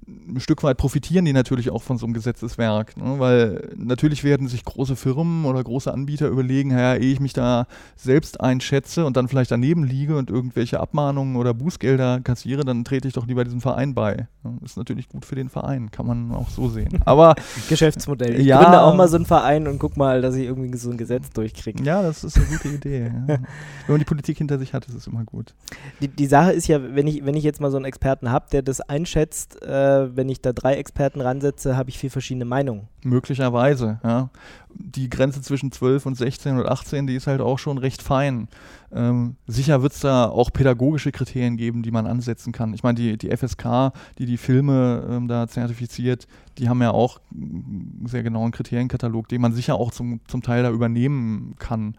[0.07, 3.15] ein Stück weit profitieren die natürlich auch von so einem Gesetzeswerk, ne?
[3.19, 7.65] weil natürlich werden sich große Firmen oder große Anbieter überlegen, ja, ehe ich mich da
[7.95, 13.07] selbst einschätze und dann vielleicht daneben liege und irgendwelche Abmahnungen oder Bußgelder kassiere, dann trete
[13.07, 14.27] ich doch lieber diesem Verein bei.
[14.43, 16.99] Ja, Ist natürlich gut für den Verein, kann man auch so sehen.
[17.05, 17.35] Aber
[17.69, 18.39] Geschäftsmodell.
[18.39, 18.61] Ich Ja.
[18.61, 21.29] gründe auch mal so einen Verein und guck mal, dass ich irgendwie so ein Gesetz
[21.31, 21.83] durchkriege.
[21.83, 23.11] ja, das ist eine gute Idee.
[23.27, 23.27] Ja.
[23.27, 23.39] Wenn
[23.87, 25.53] man die Politik hinter sich hat, ist es immer gut.
[26.01, 28.45] Die, die Sache ist ja, wenn ich, wenn ich jetzt mal so einen Experten habe,
[28.51, 29.80] der das einschätzt, äh,
[30.13, 32.87] wenn ich da drei Experten ransetze, habe ich vier verschiedene Meinungen.
[33.03, 34.29] Möglicherweise, ja.
[34.73, 38.47] Die Grenze zwischen 12 und 16 und 18, die ist halt auch schon recht fein.
[38.93, 42.73] Ähm, sicher wird es da auch pädagogische Kriterien geben, die man ansetzen kann.
[42.73, 47.19] Ich meine, die, die FSK, die die Filme ähm, da zertifiziert, die haben ja auch
[47.33, 51.95] einen sehr genauen Kriterienkatalog, den man sicher auch zum, zum Teil da übernehmen kann.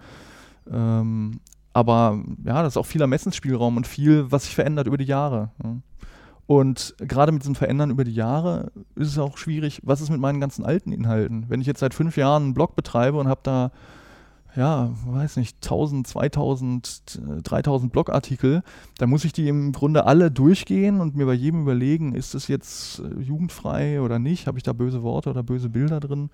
[0.71, 1.41] Ähm,
[1.73, 5.51] aber ja, das ist auch viel Ermessensspielraum und viel, was sich verändert über die Jahre.
[5.63, 5.77] Ja.
[6.53, 10.21] Und gerade mit diesem Verändern über die Jahre ist es auch schwierig, was ist mit
[10.21, 11.47] meinen ganzen alten Inhalten?
[11.49, 13.73] Wenn ich jetzt seit fünf Jahren einen Blog betreibe und habe da,
[14.55, 18.63] ja, weiß nicht, 1000, 2000, äh, 3000 Blogartikel,
[18.99, 22.49] dann muss ich die im Grunde alle durchgehen und mir bei jedem überlegen, ist es
[22.49, 24.47] jetzt äh, jugendfrei oder nicht?
[24.47, 26.29] Habe ich da böse Worte oder böse Bilder drin?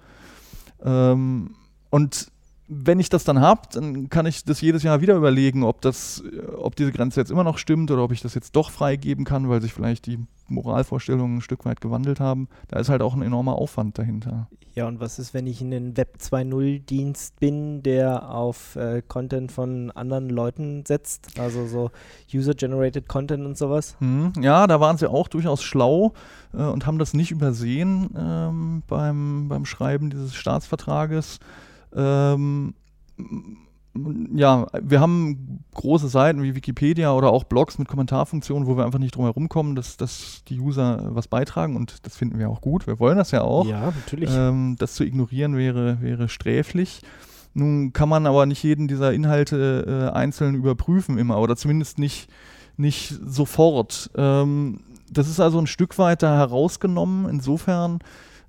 [0.82, 1.54] Ähm,
[1.90, 2.32] und
[2.68, 6.22] wenn ich das dann habe, dann kann ich das jedes Jahr wieder überlegen, ob das,
[6.30, 9.24] äh, ob diese Grenze jetzt immer noch stimmt oder ob ich das jetzt doch freigeben
[9.24, 12.48] kann, weil sich vielleicht die Moralvorstellungen ein Stück weit gewandelt haben.
[12.68, 14.48] Da ist halt auch ein enormer Aufwand dahinter.
[14.74, 19.02] Ja, und was ist, wenn ich in einem Web 2.0 Dienst bin, der auf äh,
[19.06, 21.38] Content von anderen Leuten setzt?
[21.38, 21.90] Also so
[22.32, 23.96] User-Generated Content und sowas?
[23.98, 26.12] Hm, ja, da waren sie auch durchaus schlau
[26.52, 31.40] äh, und haben das nicht übersehen ähm, beim, beim Schreiben dieses Staatsvertrages.
[31.94, 32.74] Ähm,
[34.34, 38.98] ja, wir haben große Seiten wie Wikipedia oder auch Blogs mit Kommentarfunktionen, wo wir einfach
[38.98, 42.60] nicht drum herum kommen, dass, dass die User was beitragen und das finden wir auch
[42.60, 42.86] gut.
[42.86, 43.66] Wir wollen das ja auch.
[43.66, 44.30] Ja, natürlich.
[44.32, 47.02] Ähm, das zu ignorieren wäre, wäre sträflich.
[47.54, 52.28] Nun kann man aber nicht jeden dieser Inhalte äh, einzeln überprüfen immer oder zumindest nicht,
[52.76, 54.10] nicht sofort.
[54.16, 57.98] Ähm, das ist also ein Stück weit da herausgenommen, insofern,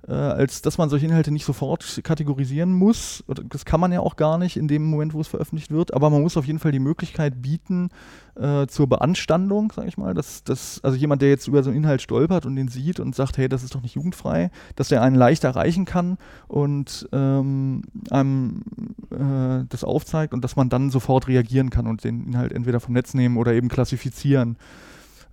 [0.08, 3.24] äh, als dass man solche Inhalte nicht sofort kategorisieren muss.
[3.48, 6.10] Das kann man ja auch gar nicht in dem Moment, wo es veröffentlicht wird, aber
[6.10, 7.90] man muss auf jeden Fall die Möglichkeit bieten
[8.36, 11.78] äh, zur Beanstandung, sage ich mal, dass, dass also jemand, der jetzt über so einen
[11.78, 15.02] Inhalt stolpert und den sieht und sagt, hey, das ist doch nicht jugendfrei, dass der
[15.02, 16.16] einen leicht erreichen kann
[16.48, 18.62] und ähm, einem
[19.10, 22.94] äh, das aufzeigt und dass man dann sofort reagieren kann und den Inhalt entweder vom
[22.94, 24.56] Netz nehmen oder eben klassifizieren.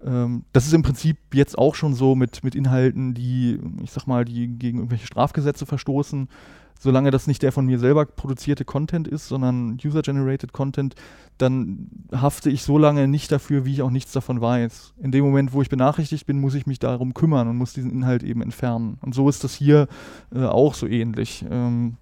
[0.06, 4.08] Ähm, das ist im Prinzip jetzt auch schon so mit, mit Inhalten, die, ich sag
[4.08, 6.28] mal, die gegen irgendwelche Strafgesetze verstoßen.
[6.80, 10.94] Solange das nicht der von mir selber produzierte Content ist, sondern User-Generated Content,
[11.40, 14.94] dann hafte ich so lange nicht dafür, wie ich auch nichts davon weiß.
[15.02, 17.92] In dem Moment, wo ich benachrichtigt bin, muss ich mich darum kümmern und muss diesen
[17.92, 19.00] Inhalt eben entfernen.
[19.02, 19.88] Und so ist das hier
[20.34, 21.44] äh, auch so ähnlich.
[21.50, 21.98] Ähm,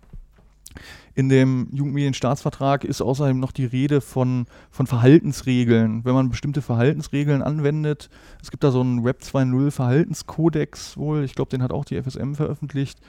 [1.14, 6.04] in dem Jugendmedienstaatsvertrag ist außerdem noch die Rede von, von Verhaltensregeln.
[6.04, 8.10] Wenn man bestimmte Verhaltensregeln anwendet,
[8.42, 12.02] es gibt da so einen Web 2.0 Verhaltenskodex wohl, ich glaube, den hat auch die
[12.02, 13.00] FSM veröffentlicht.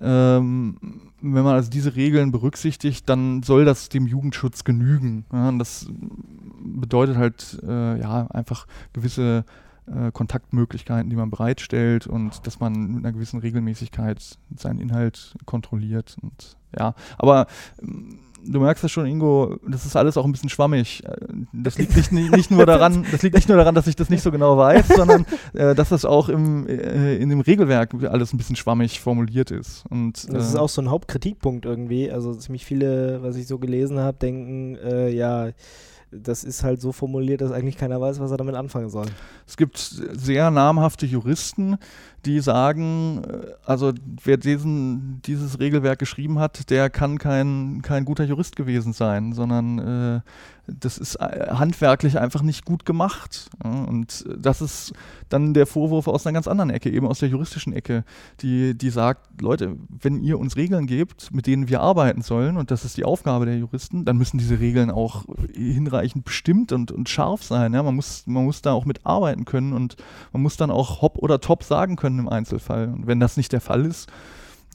[0.00, 0.76] Ähm,
[1.20, 5.26] wenn man also diese Regeln berücksichtigt, dann soll das dem Jugendschutz genügen.
[5.32, 5.88] Ja, das
[6.62, 9.44] bedeutet halt äh, ja einfach gewisse
[9.94, 16.16] äh, Kontaktmöglichkeiten, die man bereitstellt und dass man mit einer gewissen Regelmäßigkeit seinen Inhalt kontrolliert.
[16.22, 17.46] Und ja, aber
[17.82, 21.04] ähm, du merkst das schon, Ingo, das ist alles auch ein bisschen schwammig.
[21.04, 21.16] Äh,
[21.52, 24.22] Das liegt nicht, nicht, nur daran, das liegt nicht nur daran, dass ich das nicht
[24.22, 28.38] so genau weiß, sondern äh, dass das auch im, äh, in dem Regelwerk alles ein
[28.38, 29.84] bisschen schwammig formuliert ist.
[29.90, 32.10] Und, Das ist äh, auch so ein Hauptkritikpunkt irgendwie.
[32.10, 35.50] Also ziemlich viele, was ich so gelesen habe, denken, äh, ja,
[36.10, 39.06] das ist halt so formuliert, dass eigentlich keiner weiß, was er damit anfangen soll.
[39.46, 41.76] Es gibt sehr namhafte Juristen,
[42.24, 48.24] die sagen, äh, also wer diesen, dieses Regelwerk geschrieben hat, der kann kein, kein guter
[48.24, 50.20] Jurist gewesen sein, sondern äh,
[50.78, 53.50] das ist äh, handwerklich einfach nicht gut gemacht.
[53.62, 54.92] Und das ist
[55.28, 58.04] dann der Vorwurf aus einer ganz anderen Ecke, eben aus der juristischen Ecke,
[58.40, 62.70] die, die sagt, Leute, wenn ihr uns Regeln gebt, mit denen wir arbeiten sollen, und
[62.70, 67.08] das ist die Aufgabe der Juristen, dann müssen diese Regeln auch hinreichend bestimmt und, und
[67.08, 67.72] scharf sein.
[67.74, 67.82] Ja?
[67.82, 69.96] Man, muss, man muss da auch mitarbeiten können und
[70.32, 72.88] man muss dann auch hopp oder top sagen können im Einzelfall.
[72.88, 74.10] Und wenn das nicht der Fall ist,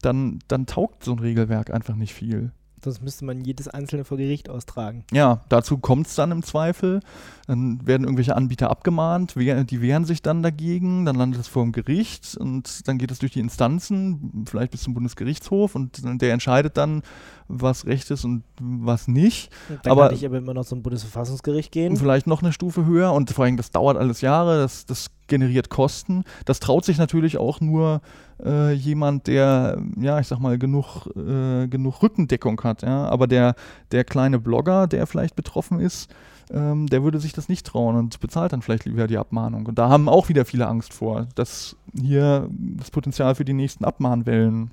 [0.02, 2.52] dann, dann taugt so ein Regelwerk einfach nicht viel.
[2.84, 5.06] Sonst müsste man jedes einzelne vor Gericht austragen.
[5.12, 7.00] Ja, dazu kommt es dann im Zweifel.
[7.48, 11.72] Dann werden irgendwelche Anbieter abgemahnt, die wehren sich dann dagegen, dann landet es vor dem
[11.72, 16.76] Gericht und dann geht es durch die Instanzen, vielleicht bis zum Bundesgerichtshof und der entscheidet
[16.78, 17.04] dann,
[17.48, 19.52] was Recht ist und was nicht.
[19.84, 21.96] Dann Aber- kann ich aber immer noch zum Bundesverfassungsgericht gehen.
[21.98, 25.70] Vielleicht noch eine Stufe höher und vor allem, das dauert alles Jahre, das, das generiert
[25.70, 26.24] Kosten.
[26.46, 28.02] Das traut sich natürlich auch nur
[28.44, 32.82] äh, jemand, der, ja, ich sag mal, genug, äh, genug Rückendeckung hat.
[32.82, 33.06] Ja?
[33.08, 33.56] Aber der,
[33.92, 36.10] der kleine Blogger, der vielleicht betroffen ist,
[36.52, 39.66] ähm, der würde sich das nicht trauen und bezahlt dann vielleicht lieber die Abmahnung.
[39.66, 43.86] Und da haben auch wieder viele Angst vor, dass hier das Potenzial für die nächsten
[43.86, 44.72] Abmahnwellen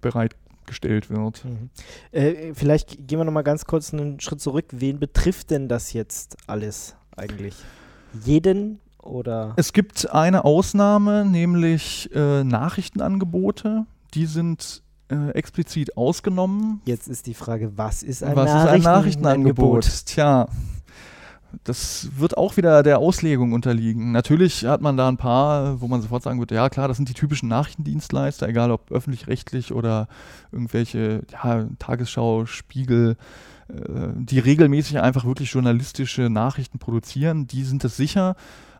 [0.00, 1.44] bereitgestellt wird.
[1.44, 1.70] Mhm.
[2.10, 4.66] Äh, vielleicht gehen wir noch mal ganz kurz einen Schritt zurück.
[4.72, 7.54] Wen betrifft denn das jetzt alles eigentlich?
[8.24, 9.54] Jeden oder?
[9.56, 13.86] Es gibt eine Ausnahme, nämlich äh, Nachrichtenangebote.
[14.14, 16.80] Die sind äh, explizit ausgenommen.
[16.84, 19.84] Jetzt ist die Frage, was ist ein Was ist ein Nachrichtenangebot?
[19.84, 20.06] Nachrichtenangebot?
[20.06, 20.48] Tja,
[21.64, 24.12] das wird auch wieder der Auslegung unterliegen.
[24.12, 27.08] Natürlich hat man da ein paar, wo man sofort sagen würde, ja klar, das sind
[27.08, 30.08] die typischen Nachrichtendienstleister, egal ob öffentlich-rechtlich oder
[30.50, 33.16] irgendwelche ja, Tagesschau, Spiegel,
[33.68, 38.36] die regelmäßig einfach wirklich journalistische Nachrichten produzieren, die sind das sicher.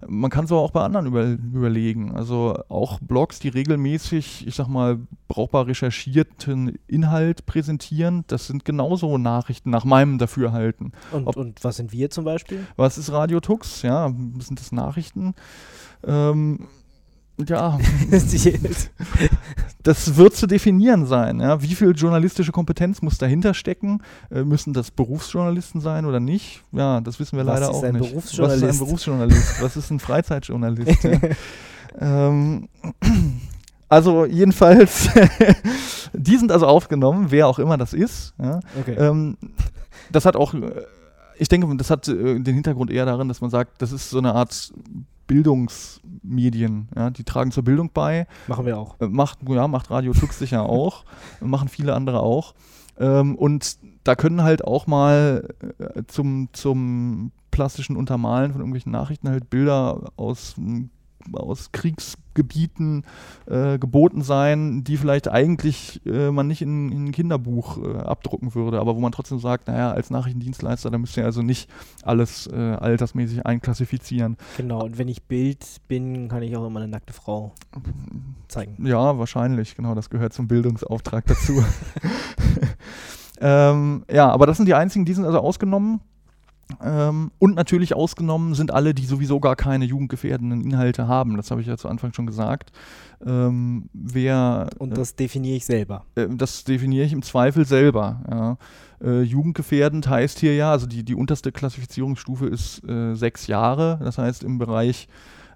[0.07, 2.13] Man kann es aber auch bei anderen über, überlegen.
[2.13, 9.17] Also auch Blogs, die regelmäßig, ich sag mal, brauchbar recherchierten Inhalt präsentieren, das sind genauso
[9.19, 10.93] Nachrichten nach meinem Dafürhalten.
[11.13, 12.67] Und, Ob- und was sind wir zum Beispiel?
[12.77, 13.83] Was ist Radio Tux?
[13.83, 15.35] Ja, sind das Nachrichten?
[16.05, 16.67] Ähm,
[17.49, 17.79] ja,
[19.83, 21.41] das wird zu definieren sein.
[21.41, 21.63] Ja?
[21.63, 24.03] Wie viel journalistische Kompetenz muss dahinter stecken?
[24.31, 26.63] Äh, müssen das Berufsjournalisten sein oder nicht?
[26.73, 28.11] Ja, das wissen wir Was leider ist auch ein nicht.
[28.11, 28.63] Berufsjournalist?
[28.63, 29.63] Was ist ein Berufsjournalist?
[29.63, 31.05] Was ist ein Freizeitjournalist?
[31.05, 31.19] ja?
[32.29, 32.69] ähm,
[33.89, 35.09] also jedenfalls,
[36.13, 38.35] die sind also aufgenommen, wer auch immer das ist.
[38.41, 38.61] Ja?
[38.79, 38.95] Okay.
[38.99, 39.37] Ähm,
[40.11, 40.83] das hat auch, äh,
[41.39, 44.19] ich denke, das hat äh, den Hintergrund eher darin, dass man sagt, das ist so
[44.19, 44.73] eine Art
[45.27, 46.89] Bildungsmedien.
[46.95, 47.11] Ja?
[47.11, 48.27] Die tragen zur Bildung bei.
[48.49, 49.01] Machen wir auch.
[49.01, 51.05] Äh, macht, ja, macht Radio Tux sicher auch.
[51.41, 52.55] machen viele andere auch.
[52.99, 59.29] Ähm, und da können halt auch mal äh, zum, zum plastischen Untermalen von irgendwelchen Nachrichten
[59.29, 60.57] halt Bilder aus,
[61.33, 61.71] aus
[62.33, 63.05] Kriegsgebieten
[63.47, 68.55] äh, geboten sein, die vielleicht eigentlich äh, man nicht in, in ein Kinderbuch äh, abdrucken
[68.55, 71.71] würde, aber wo man trotzdem sagt, naja, als Nachrichtendienstleister, da müsst ihr also nicht
[72.03, 74.37] alles äh, altersmäßig einklassifizieren.
[74.57, 74.85] Genau.
[74.85, 77.53] Und wenn ich Bild bin, kann ich auch immer eine nackte Frau
[78.49, 78.85] zeigen.
[78.87, 81.63] Ja, wahrscheinlich, genau, das gehört zum Bildungsauftrag dazu.
[83.41, 86.01] ähm, ja, aber das sind die einzigen, die sind also ausgenommen.
[86.83, 91.37] Ähm, und natürlich ausgenommen sind alle, die sowieso gar keine jugendgefährdenden Inhalte haben.
[91.37, 92.71] Das habe ich ja zu Anfang schon gesagt.
[93.25, 96.05] Ähm, wer, Und das definiere ich selber.
[96.15, 98.21] äh, das definiere ich im Zweifel selber.
[98.31, 98.57] Ja.
[99.07, 103.99] Äh, jugendgefährdend heißt hier ja, also die, die unterste Klassifizierungsstufe ist äh, sechs Jahre.
[104.03, 105.09] Das heißt, im Bereich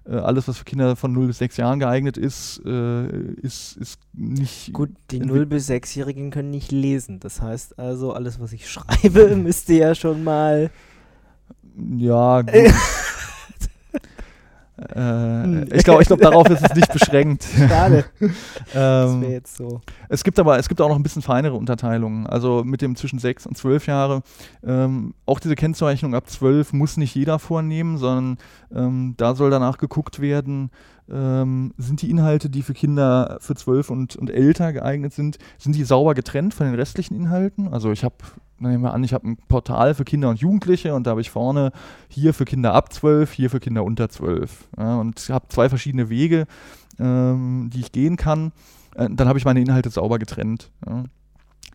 [0.05, 3.07] äh, alles, was für Kinder von 0 bis 6 Jahren geeignet ist, äh,
[3.41, 4.71] ist, ist nicht.
[4.71, 7.19] Gut, die Entwick- 0- bis 6-Jährigen können nicht lesen.
[7.19, 10.69] Das heißt also, alles, was ich schreibe, müsste ja schon mal.
[11.77, 12.53] Ja, gut.
[14.95, 17.45] äh, ich glaube, ich glaub, darauf ist es nicht beschränkt.
[17.57, 18.05] Schade.
[18.73, 19.81] Das ähm, wäre jetzt so.
[20.09, 22.27] Es gibt aber, es gibt auch noch ein bisschen feinere Unterteilungen.
[22.27, 24.23] Also mit dem zwischen 6 und 12 Jahre.
[24.65, 28.37] Ähm, auch diese Kennzeichnung ab 12 muss nicht jeder vornehmen, sondern
[28.75, 30.69] ähm, da soll danach geguckt werden,
[31.09, 35.75] ähm, sind die Inhalte, die für Kinder für 12 und, und älter geeignet sind, sind
[35.75, 37.67] die sauber getrennt von den restlichen Inhalten?
[37.73, 38.15] Also ich habe,
[38.59, 41.29] nehmen wir an, ich habe ein Portal für Kinder und Jugendliche und da habe ich
[41.29, 41.71] vorne
[42.07, 44.67] hier für Kinder ab 12, hier für Kinder unter 12.
[44.77, 46.45] Ja, und ich habe zwei verschiedene Wege,
[46.99, 48.51] ähm, die ich gehen kann
[48.97, 50.71] äh, dann habe ich meine Inhalte sauber getrennt.
[50.85, 51.05] Ja.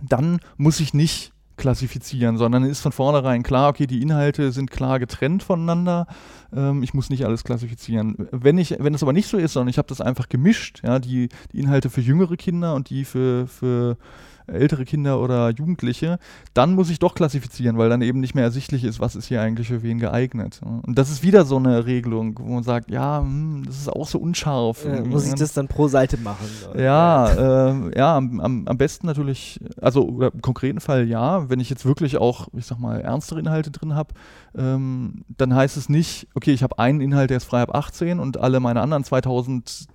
[0.03, 4.99] Dann muss ich nicht klassifizieren, sondern ist von vornherein klar, okay, die Inhalte sind klar
[4.99, 6.07] getrennt voneinander.
[6.53, 8.29] Ähm, ich muss nicht alles klassifizieren.
[8.33, 10.99] Wenn ich, wenn es aber nicht so ist, sondern ich habe das einfach gemischt, ja,
[10.99, 13.97] die, die Inhalte für jüngere Kinder und die für, für
[14.47, 16.19] ältere Kinder oder Jugendliche,
[16.55, 19.41] dann muss ich doch klassifizieren, weil dann eben nicht mehr ersichtlich ist, was ist hier
[19.41, 20.61] eigentlich für wen geeignet.
[20.65, 20.81] ja.
[20.87, 24.09] Und das ist wieder so eine Regelung, wo man sagt, ja, hm, das ist auch
[24.09, 24.85] so unscharf.
[24.85, 25.11] Äh, irgendwie.
[25.11, 26.47] muss ich das dann pro Seite machen?
[26.77, 31.61] Ja, ähm, ja, am, am, am besten natürlich, also oder im konkreten Fall ja, wenn
[31.61, 34.15] ich jetzt wirklich auch, ich sag mal, ernstere Inhalte drin habe,
[34.57, 38.19] ähm, dann heißt es nicht, okay, ich habe einen Inhalt, der ist frei ab 18
[38.19, 39.87] und alle meine anderen 2000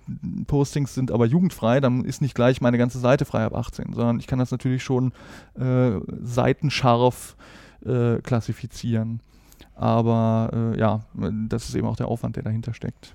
[0.46, 4.18] Postings sind aber jugendfrei, dann ist nicht gleich meine ganze Seite frei ab 18, sondern
[4.18, 5.12] ich kann das natürlich schon
[5.58, 5.92] äh,
[6.22, 7.36] seitenscharf
[7.84, 9.20] äh, klassifizieren.
[9.74, 11.00] Aber äh, ja,
[11.48, 13.14] das ist eben auch der Aufwand, der dahinter steckt.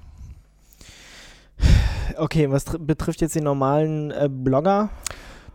[2.17, 4.89] Okay, was tr- betrifft jetzt den normalen äh, Blogger?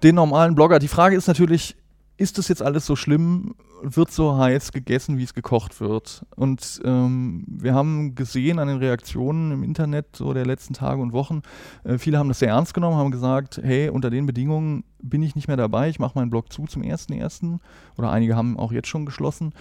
[0.03, 0.79] den normalen Blogger.
[0.79, 1.77] Die Frage ist natürlich,
[2.19, 3.55] ist das jetzt alles so schlimm?
[3.81, 6.27] Wird so heiß gegessen, wie es gekocht wird?
[6.35, 11.13] Und ähm, wir haben gesehen an den Reaktionen im Internet so der letzten Tage und
[11.13, 11.43] Wochen,
[11.85, 15.37] äh, viele haben das sehr ernst genommen, haben gesagt, hey, unter den Bedingungen bin ich
[15.37, 17.61] nicht mehr dabei, ich mache meinen Blog zu zum 1.1.
[17.97, 19.55] Oder einige haben auch jetzt schon geschlossen.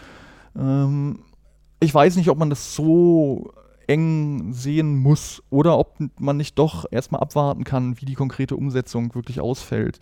[0.57, 1.19] Ähm,
[1.79, 3.53] ich weiß nicht, ob man das so
[3.87, 9.15] eng sehen muss oder ob man nicht doch erstmal abwarten kann, wie die konkrete Umsetzung
[9.15, 9.99] wirklich ausfällt.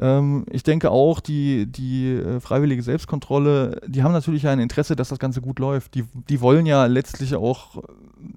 [0.00, 5.10] Ähm, ich denke auch, die, die äh, freiwillige Selbstkontrolle, die haben natürlich ein Interesse, dass
[5.10, 5.94] das Ganze gut läuft.
[5.94, 7.82] Die, die wollen ja letztlich auch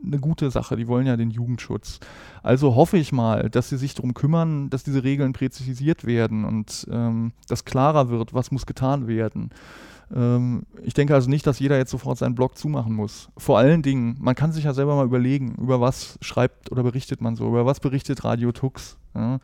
[0.06, 2.00] eine gute Sache, die wollen ja den Jugendschutz.
[2.44, 6.88] Also hoffe ich mal, dass sie sich darum kümmern, dass diese Regeln präzisiert werden und
[6.92, 9.50] ähm, dass klarer wird, was muss getan werden.
[10.16, 13.30] Ähm, ich denke also nicht, dass jeder jetzt sofort seinen Blog zumachen muss.
[13.38, 17.22] Vor allen Dingen, man kann sich ja selber mal überlegen, über was schreibt oder berichtet
[17.22, 18.98] man so, über was berichtet Radio Tux.
[19.16, 19.40] Ja.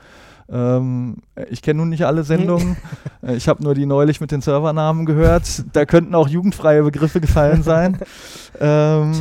[0.47, 1.17] Ähm,
[1.49, 2.77] ich kenne nun nicht alle Sendungen.
[3.23, 5.63] Äh, ich habe nur die neulich mit den Servernamen gehört.
[5.73, 7.97] Da könnten auch jugendfreie Begriffe gefallen sein.
[8.59, 9.13] ähm,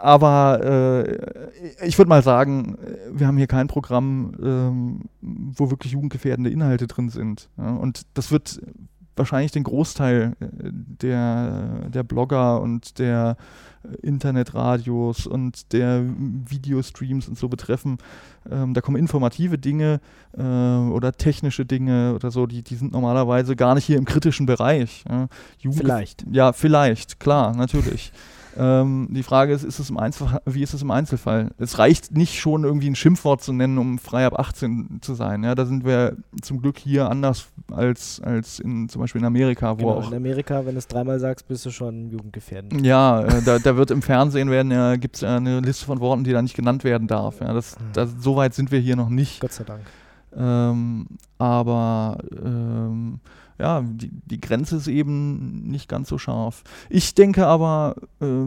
[0.00, 2.78] aber äh, ich würde mal sagen,
[3.12, 7.50] wir haben hier kein Programm, ähm, wo wirklich jugendgefährdende Inhalte drin sind.
[7.58, 7.74] Ja.
[7.74, 8.60] Und das wird
[9.20, 13.36] wahrscheinlich den Großteil äh, der, der Blogger und der
[14.02, 17.98] Internetradios und der Videostreams und so betreffen.
[18.50, 20.00] Ähm, da kommen informative Dinge
[20.36, 24.46] äh, oder technische Dinge oder so, die, die sind normalerweise gar nicht hier im kritischen
[24.46, 25.04] Bereich.
[25.08, 25.28] Ja.
[25.72, 26.24] vielleicht.
[26.30, 28.12] Ja, vielleicht, klar, natürlich.
[28.58, 31.50] Ähm, die Frage ist, ist es im Einzelfall, wie ist es im Einzelfall?
[31.58, 35.44] Es reicht nicht schon irgendwie ein Schimpfwort zu nennen, um frei ab 18 zu sein.
[35.44, 39.72] Ja, da sind wir zum Glück hier anders als, als in, zum Beispiel in Amerika,
[39.72, 40.10] wo genau, auch.
[40.10, 42.84] In Amerika, wenn du es dreimal sagst, bist du schon jugendgefährdend.
[42.84, 46.24] Ja, äh, da, da wird im Fernsehen werden ja, gibt es eine Liste von Worten,
[46.24, 47.40] die da nicht genannt werden darf.
[47.40, 47.84] Ja, das, mhm.
[47.92, 49.40] das, so weit sind wir hier noch nicht.
[49.40, 49.82] Gott sei Dank.
[50.36, 51.06] Ähm,
[51.38, 53.20] aber ähm,
[53.60, 56.64] ja, die, die Grenze ist eben nicht ganz so scharf.
[56.88, 58.46] Ich denke aber, äh,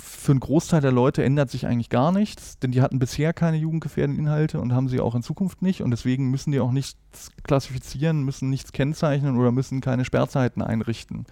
[0.00, 3.56] für einen Großteil der Leute ändert sich eigentlich gar nichts, denn die hatten bisher keine
[3.56, 7.30] jugendgefährdenden Inhalte und haben sie auch in Zukunft nicht und deswegen müssen die auch nichts
[7.44, 11.24] klassifizieren, müssen nichts kennzeichnen oder müssen keine Sperrzeiten einrichten.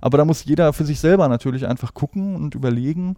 [0.00, 3.16] Aber da muss jeder für sich selber natürlich einfach gucken und überlegen,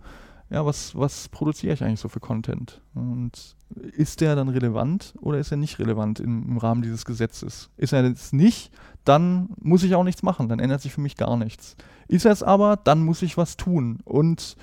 [0.48, 2.80] ja, was, was produziere ich eigentlich so für Content?
[2.94, 3.54] Und
[3.92, 7.70] ist der dann relevant oder ist er nicht relevant im, im Rahmen dieses Gesetzes?
[7.76, 8.70] Ist er es nicht,
[9.04, 11.76] dann muss ich auch nichts machen, dann ändert sich für mich gar nichts.
[12.08, 14.00] Ist er es aber, dann muss ich was tun.
[14.04, 14.56] Und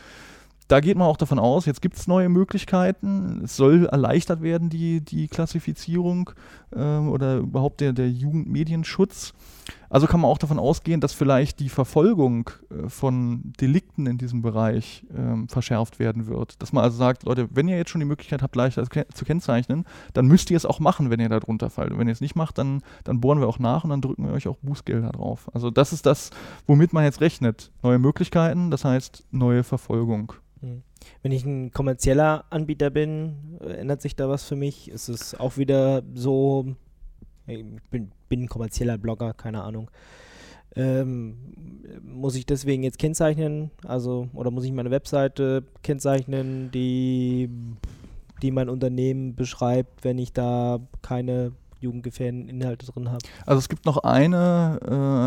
[0.68, 4.70] da geht man auch davon aus, jetzt gibt es neue Möglichkeiten, es soll erleichtert werden,
[4.70, 6.32] die, die Klassifizierung
[6.76, 9.34] oder überhaupt der, der Jugendmedienschutz.
[9.90, 14.42] Also kann man auch davon ausgehen, dass vielleicht die Verfolgung äh, von Delikten in diesem
[14.42, 16.62] Bereich äh, verschärft werden wird.
[16.62, 19.86] Dass man also sagt, Leute, wenn ihr jetzt schon die Möglichkeit habt, leichter zu kennzeichnen,
[20.14, 21.92] dann müsst ihr es auch machen, wenn ihr da drunter fallt.
[21.92, 24.26] Und wenn ihr es nicht macht, dann, dann bohren wir auch nach und dann drücken
[24.26, 25.50] wir euch auch Bußgelder drauf.
[25.54, 26.32] Also das ist das,
[26.66, 27.72] womit man jetzt rechnet.
[27.82, 30.34] Neue Möglichkeiten, das heißt neue Verfolgung.
[30.62, 30.84] Hm.
[31.22, 34.90] Wenn ich ein kommerzieller Anbieter bin, ändert sich da was für mich?
[34.90, 36.76] Ist es auch wieder so,
[37.48, 39.90] ich bin, bin ein kommerzieller Blogger, keine Ahnung.
[40.76, 41.38] Ähm,
[42.04, 43.72] muss ich deswegen jetzt kennzeichnen?
[43.86, 47.50] Also, oder muss ich meine Webseite kennzeichnen, die,
[48.42, 53.20] die mein Unternehmen beschreibt, wenn ich da keine jugendgefährdenden Inhalte drin habe.
[53.46, 54.80] Also es gibt noch eine,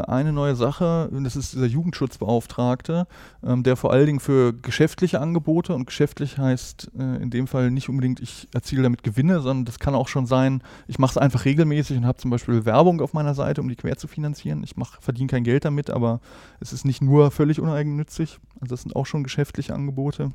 [0.06, 3.06] äh, eine neue Sache, und das ist dieser Jugendschutzbeauftragte,
[3.44, 7.70] ähm, der vor allen Dingen für geschäftliche Angebote, und geschäftlich heißt äh, in dem Fall
[7.70, 11.18] nicht unbedingt, ich erziele damit Gewinne, sondern das kann auch schon sein, ich mache es
[11.18, 14.62] einfach regelmäßig und habe zum Beispiel Werbung auf meiner Seite, um die quer zu finanzieren.
[14.64, 16.20] Ich verdiene kein Geld damit, aber
[16.60, 18.38] es ist nicht nur völlig uneigennützig.
[18.60, 20.32] Also das sind auch schon geschäftliche Angebote.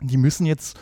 [0.00, 0.78] Die müssen jetzt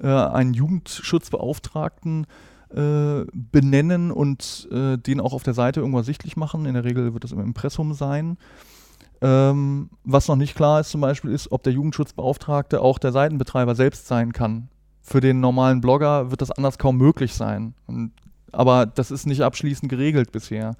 [0.00, 2.26] äh, einen Jugendschutzbeauftragten
[2.74, 6.66] äh, benennen und äh, den auch auf der Seite irgendwo sichtlich machen.
[6.66, 8.36] In der Regel wird das im Impressum sein.
[9.20, 13.74] Ähm, was noch nicht klar ist zum Beispiel ist, ob der Jugendschutzbeauftragte auch der Seitenbetreiber
[13.74, 14.68] selbst sein kann.
[15.02, 17.74] Für den normalen Blogger wird das anders kaum möglich sein.
[17.86, 18.12] Und
[18.52, 20.76] aber das ist nicht abschließend geregelt bisher.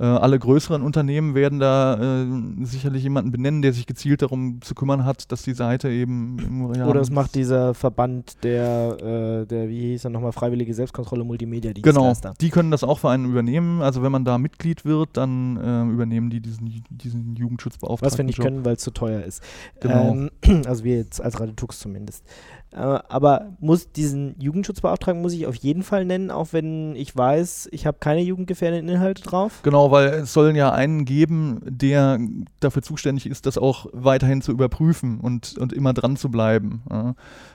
[0.00, 4.74] Äh, alle größeren Unternehmen werden da äh, sicherlich jemanden benennen, der sich gezielt darum zu
[4.74, 8.96] kümmern hat, dass die Seite eben im Real Oder es macht dieser Verband der,
[9.42, 13.10] äh, der wie hieß er nochmal, Freiwillige Selbstkontrolle Multimedia Genau, die können das auch für
[13.10, 13.82] einen übernehmen.
[13.82, 18.10] Also wenn man da Mitglied wird, dann äh, übernehmen die diesen, diesen Jugendschutzbeauftragten.
[18.10, 19.42] Was wir nicht können, weil es zu teuer ist.
[19.80, 20.12] Genau.
[20.12, 20.30] Ähm,
[20.66, 22.24] also wir jetzt als Raditux zumindest.
[22.72, 27.68] Äh, aber muss diesen Jugendschutzbeauftragten muss ich auf jeden Fall nennen, auch wenn ich weiß,
[27.72, 29.60] ich habe keine jugendgefährdenden Inhalte drauf.
[29.62, 32.18] Genau, weil es sollen ja einen geben, der
[32.60, 36.82] dafür zuständig ist, das auch weiterhin zu überprüfen und, und immer dran zu bleiben.
[36.88, 37.14] Ja.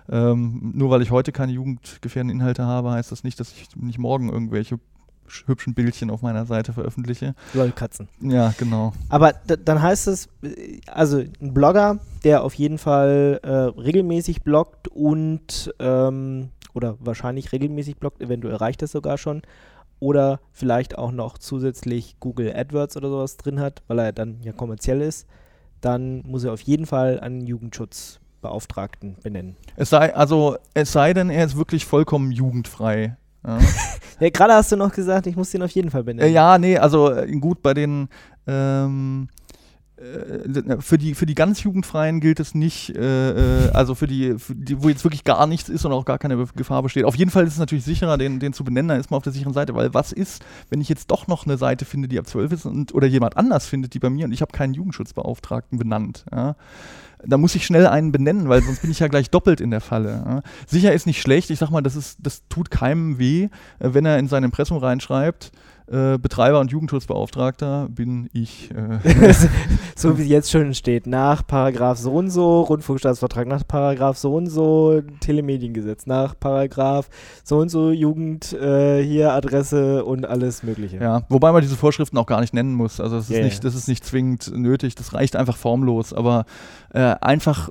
[0.10, 4.00] Ähm, nur weil ich heute keine jugendgefährdenden Inhalte habe, heißt das nicht, dass ich nicht
[4.00, 4.80] morgen irgendwelche
[5.46, 7.36] hübschen Bildchen auf meiner Seite veröffentliche.
[7.54, 8.08] Lol-Katzen.
[8.22, 8.94] Ja, genau.
[9.10, 14.88] Aber dann heißt es, äh, also ein Blogger, der auf jeden Fall äh, regelmäßig bloggt
[14.88, 19.42] und ähm, oder wahrscheinlich regelmäßig bloggt, eventuell reicht das sogar schon.
[20.00, 24.52] Oder vielleicht auch noch zusätzlich Google AdWords oder sowas drin hat, weil er dann ja
[24.52, 25.26] kommerziell ist,
[25.80, 29.56] dann muss er auf jeden Fall einen Jugendschutzbeauftragten benennen.
[29.78, 33.16] Es sei, also, es sei denn, er ist wirklich vollkommen jugendfrei.
[33.46, 33.60] Ja.
[34.20, 36.30] Ja, gerade hast du noch gesagt, ich muss den auf jeden Fall benennen.
[36.30, 38.08] Äh, ja, nee, also äh, gut, bei den
[38.48, 39.28] ähm,
[39.98, 44.56] äh, für die für die ganz Jugendfreien gilt es nicht, äh, also für die, für
[44.56, 47.06] die, wo jetzt wirklich gar nichts ist und auch gar keine Gefahr besteht.
[47.06, 49.24] Auf jeden Fall ist es natürlich sicherer, den, den zu benennen, dann ist man auf
[49.24, 52.20] der sicheren Seite, weil was ist, wenn ich jetzt doch noch eine Seite finde, die
[52.20, 54.74] ab 12 ist und oder jemand anders findet, die bei mir und ich habe keinen
[54.74, 56.56] Jugendschutzbeauftragten benannt, ja?
[57.28, 59.82] Da muss ich schnell einen benennen, weil sonst bin ich ja gleich doppelt in der
[59.82, 60.42] Falle.
[60.68, 63.50] Sicher ist nicht schlecht, ich sag mal, das, ist, das tut keinem weh,
[63.80, 65.52] äh, wenn er in sein Impressum reinschreibt,
[65.88, 68.72] äh, Betreiber und Jugendschutzbeauftragter bin ich.
[68.72, 69.34] Äh,
[69.96, 74.36] so wie es jetzt schon steht, nach Paragraph so und so, Rundfunkstaatsvertrag, nach Paragraph so
[74.36, 77.10] und so, Telemediengesetz, nach Paragraph
[77.44, 80.98] so und so, Jugend, äh, hier Adresse und alles Mögliche.
[80.98, 83.00] ja, wobei man diese Vorschriften auch gar nicht nennen muss.
[83.00, 83.44] Also das ist, ja.
[83.44, 86.14] nicht, das ist nicht zwingend nötig, das reicht einfach formlos.
[86.14, 86.46] Aber
[86.94, 87.70] äh, einfach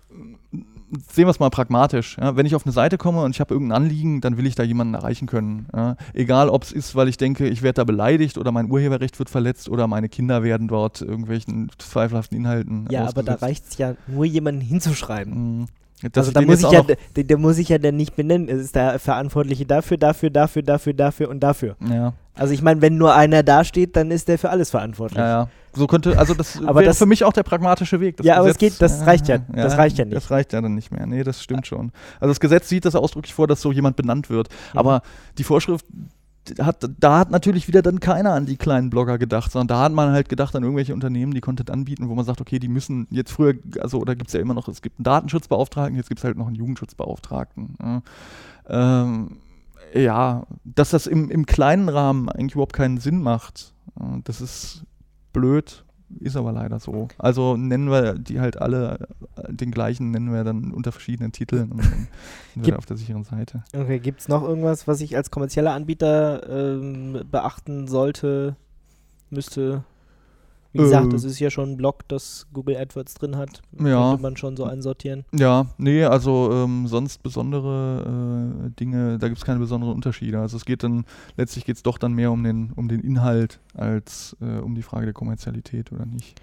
[1.11, 2.17] sehen wir es mal pragmatisch.
[2.21, 2.37] Ja?
[2.37, 4.63] Wenn ich auf eine Seite komme und ich habe irgendein Anliegen, dann will ich da
[4.63, 5.67] jemanden erreichen können.
[5.75, 5.97] Ja?
[6.13, 9.31] Egal, ob es ist, weil ich denke, ich werde da beleidigt oder mein Urheberrecht wird
[9.31, 13.95] verletzt oder meine Kinder werden dort irgendwelchen zweifelhaften Inhalten Ja, aber da reicht es ja
[14.07, 15.61] nur jemanden hinzuschreiben.
[15.61, 15.67] Mhm.
[16.13, 18.49] Dass also da muss ich, ja, der, der muss ich ja dann nicht benennen.
[18.49, 21.77] Es ist der Verantwortliche dafür, dafür, dafür, dafür, dafür und dafür.
[21.89, 25.19] ja, Also ich meine, wenn nur einer da steht, dann ist der für alles verantwortlich.
[25.19, 25.49] ja, ja.
[25.77, 28.17] So könnte, also das Aber wäre das- für mich auch der pragmatische Weg.
[28.19, 30.17] Das Ja, aber es geht- das reicht ja- das reicht ja nicht.
[30.17, 31.05] Das reicht ja dann nicht mehr.
[31.07, 31.91] Nee, das stimmt schon.
[32.21, 34.49] Also das Gesetz sieht das ausdrücklich vor, dass so jemand benannt wird.
[34.73, 34.79] Mhm.
[34.79, 35.03] Aber
[35.39, 35.85] die Vorschrift
[36.61, 39.93] hat, da hat natürlich wieder dann keiner an die kleinen Blogger gedacht, sondern da hat
[39.93, 43.07] man halt gedacht an irgendwelche Unternehmen, die Content anbieten, wo man sagt, okay, die müssen
[43.11, 46.21] jetzt früher, also oder gibt es ja immer noch, es gibt einen Datenschutzbeauftragten, jetzt gibt
[46.21, 47.77] es halt noch einen Jugendschutzbeauftragten.
[47.83, 48.03] Ja.
[48.69, 49.39] Ähm,
[49.95, 54.85] ja, dass das im, im kleinen Rahmen eigentlich überhaupt keinen Sinn macht, äh, das ist
[55.33, 55.85] blöd,
[56.21, 57.09] ist aber leider so.
[57.19, 61.73] Also nennen wir die halt alle, äh, den gleichen nennen wir dann unter verschiedenen Titeln
[61.73, 62.09] und dann
[62.55, 63.65] sind wir auf der sicheren Seite.
[63.75, 68.57] Okay, gibt es noch irgendwas, was ich als kommerzieller Anbieter ähm, beachten sollte,
[69.31, 69.85] müsste?
[70.75, 71.11] Wie gesagt, Äh.
[71.11, 73.63] das ist ja schon ein Blog, das Google AdWords drin hat.
[73.79, 74.11] Ja.
[74.11, 75.25] Könnte man schon so einsortieren.
[75.33, 80.41] Ja, nee, also ähm, sonst besondere äh, Dinge, da gibt es keine besonderen Unterschiede.
[80.41, 81.05] Also es geht dann,
[81.37, 84.83] letztlich geht es doch dann mehr um den, um den Inhalt als äh, um die
[84.83, 86.41] Frage der Kommerzialität oder nicht.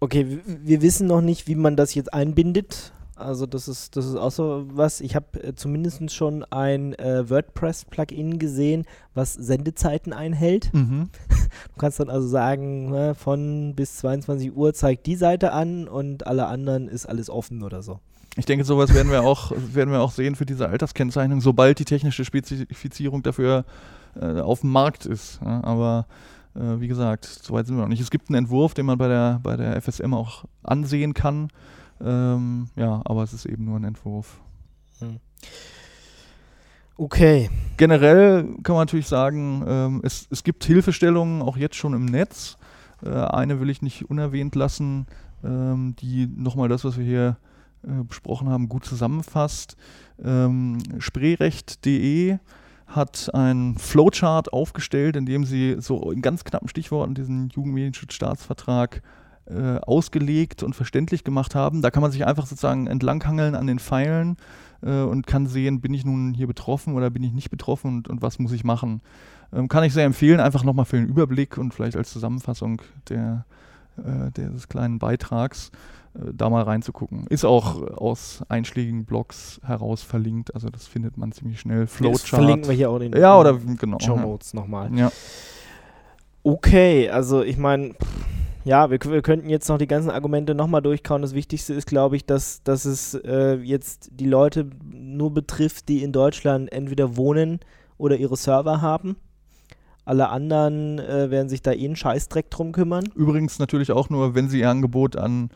[0.00, 2.92] Okay, wir wissen noch nicht, wie man das jetzt einbindet.
[3.20, 5.00] Also das ist, das ist auch so was.
[5.00, 10.72] Ich habe äh, zumindest schon ein äh, WordPress-Plugin gesehen, was Sendezeiten einhält.
[10.72, 11.10] Mhm.
[11.74, 16.26] Du kannst dann also sagen, ne, von bis 22 Uhr zeigt die Seite an und
[16.26, 17.98] alle anderen ist alles offen oder so.
[18.36, 21.84] Ich denke, sowas werden wir auch, werden wir auch sehen für diese Alterskennzeichnung, sobald die
[21.84, 23.64] technische Spezifizierung dafür
[24.20, 25.40] äh, auf dem Markt ist.
[25.44, 26.06] Ja, aber
[26.54, 28.00] äh, wie gesagt, soweit sind wir noch nicht.
[28.00, 31.48] Es gibt einen Entwurf, den man bei der, bei der FSM auch ansehen kann.
[32.02, 34.40] Ähm, ja, aber es ist eben nur ein Entwurf.
[36.96, 37.48] Okay.
[37.76, 42.58] Generell kann man natürlich sagen, ähm, es, es gibt Hilfestellungen auch jetzt schon im Netz.
[43.02, 45.06] Äh, eine will ich nicht unerwähnt lassen,
[45.42, 47.36] ähm, die nochmal das, was wir hier
[47.82, 49.76] äh, besprochen haben, gut zusammenfasst.
[50.22, 52.38] Ähm, Spreerecht.de
[52.86, 59.00] hat ein Flowchart aufgestellt, in dem sie so in ganz knappen Stichworten diesen Jugendmedienschutzstaatsvertrag
[59.46, 61.82] äh, ausgelegt und verständlich gemacht haben.
[61.82, 64.36] Da kann man sich einfach sozusagen entlanghangeln an den Pfeilen
[64.82, 68.08] äh, und kann sehen, bin ich nun hier betroffen oder bin ich nicht betroffen und,
[68.08, 69.00] und was muss ich machen.
[69.52, 73.44] Ähm, kann ich sehr empfehlen, einfach nochmal für den Überblick und vielleicht als Zusammenfassung der,
[73.98, 75.70] äh, des kleinen Beitrags
[76.14, 77.26] äh, da mal reinzugucken.
[77.26, 81.82] Ist auch aus einschlägigen Blogs heraus verlinkt, also das findet man ziemlich schnell.
[81.82, 82.28] Das Flowchart.
[82.28, 83.98] verlinken wir hier auch in den ja, oder genau.
[84.00, 84.94] Show Notes nochmal.
[84.96, 85.10] Ja.
[86.42, 87.94] Okay, also ich meine,
[88.64, 91.22] ja, wir, wir könnten jetzt noch die ganzen Argumente nochmal durchkauen.
[91.22, 96.02] Das Wichtigste ist, glaube ich, dass, dass es äh, jetzt die Leute nur betrifft, die
[96.02, 97.60] in Deutschland entweder wohnen
[97.96, 99.16] oder ihre Server haben.
[100.04, 103.04] Alle anderen äh, werden sich da eh einen Scheißdreck drum kümmern.
[103.14, 105.50] Übrigens natürlich auch nur, wenn sie ihr Angebot an,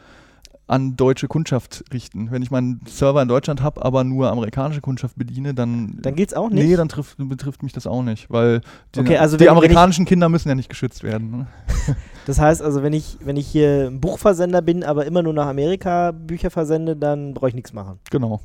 [0.67, 2.31] an deutsche Kundschaft richten.
[2.31, 6.33] Wenn ich meinen Server in Deutschland habe, aber nur amerikanische Kundschaft bediene, dann, Dann geht's
[6.33, 6.65] auch nicht.
[6.67, 8.63] nee, dann trifft, betrifft mich das auch nicht, weil
[8.95, 11.31] die, Okay, also die wenn- wenn ich- amerikanischen Kinder müssen ja nicht geschützt werden.
[11.31, 11.47] Ne?
[12.27, 15.47] Das heißt also, wenn ich, wenn ich hier ein Buchversender bin, aber immer nur nach
[15.47, 17.99] Amerika Bücher versende, dann brauche ich nichts machen.
[18.11, 18.41] Genau.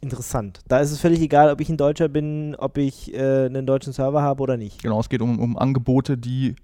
[0.00, 0.60] Interessant.
[0.66, 3.92] Da ist es völlig egal, ob ich ein Deutscher bin, ob ich äh, einen deutschen
[3.92, 4.82] Server habe oder nicht.
[4.82, 6.56] Genau, es geht um, um Angebote, die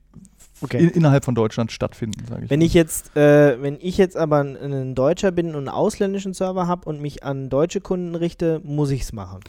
[0.61, 0.83] Okay.
[0.83, 2.51] in, innerhalb von Deutschland stattfinden, sage ich.
[2.51, 6.35] Wenn ich jetzt, äh, wenn ich jetzt aber ein, ein Deutscher bin und einen ausländischen
[6.35, 9.41] Server habe und mich an deutsche Kunden richte, muss ich es machen.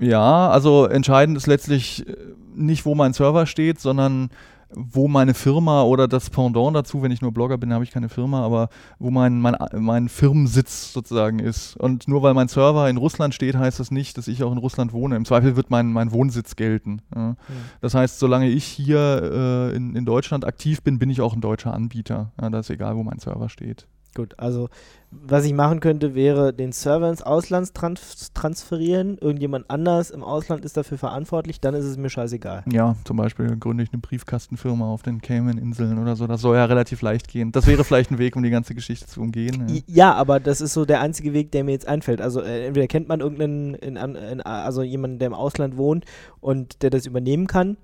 [0.00, 2.16] Ja, also entscheidend ist letztlich äh,
[2.54, 4.30] nicht, wo mein Server steht, sondern
[4.70, 8.08] wo meine Firma oder das Pendant dazu, wenn ich nur Blogger bin, habe ich keine
[8.08, 11.76] Firma, aber wo mein, mein, mein Firmensitz sozusagen ist.
[11.76, 14.58] Und nur weil mein Server in Russland steht, heißt das nicht, dass ich auch in
[14.58, 15.16] Russland wohne.
[15.16, 17.02] Im Zweifel wird mein, mein Wohnsitz gelten.
[17.14, 17.36] Ja.
[17.80, 21.40] Das heißt, solange ich hier äh, in, in Deutschland aktiv bin, bin ich auch ein
[21.40, 22.32] deutscher Anbieter.
[22.40, 23.86] Ja, da ist egal, wo mein Server steht.
[24.14, 24.68] Gut, also
[25.10, 29.16] was ich machen könnte, wäre den Server ins Ausland trans transferieren.
[29.20, 32.64] Irgendjemand anders im Ausland ist dafür verantwortlich, dann ist es mir scheißegal.
[32.72, 36.26] Ja, zum Beispiel gründe ich eine Briefkastenfirma auf den Cayman-Inseln oder so.
[36.26, 37.52] Das soll ja relativ leicht gehen.
[37.52, 39.66] Das wäre vielleicht ein Weg, um die ganze Geschichte zu umgehen.
[39.68, 39.74] Ja.
[39.86, 42.20] Ja, aber das ist so der einzige Weg, der mir jetzt einfällt.
[42.20, 46.04] Also äh, entweder kennt man irgendeinen, in, an- in, also jemanden, der im Ausland wohnt
[46.40, 47.76] und der das übernehmen kann.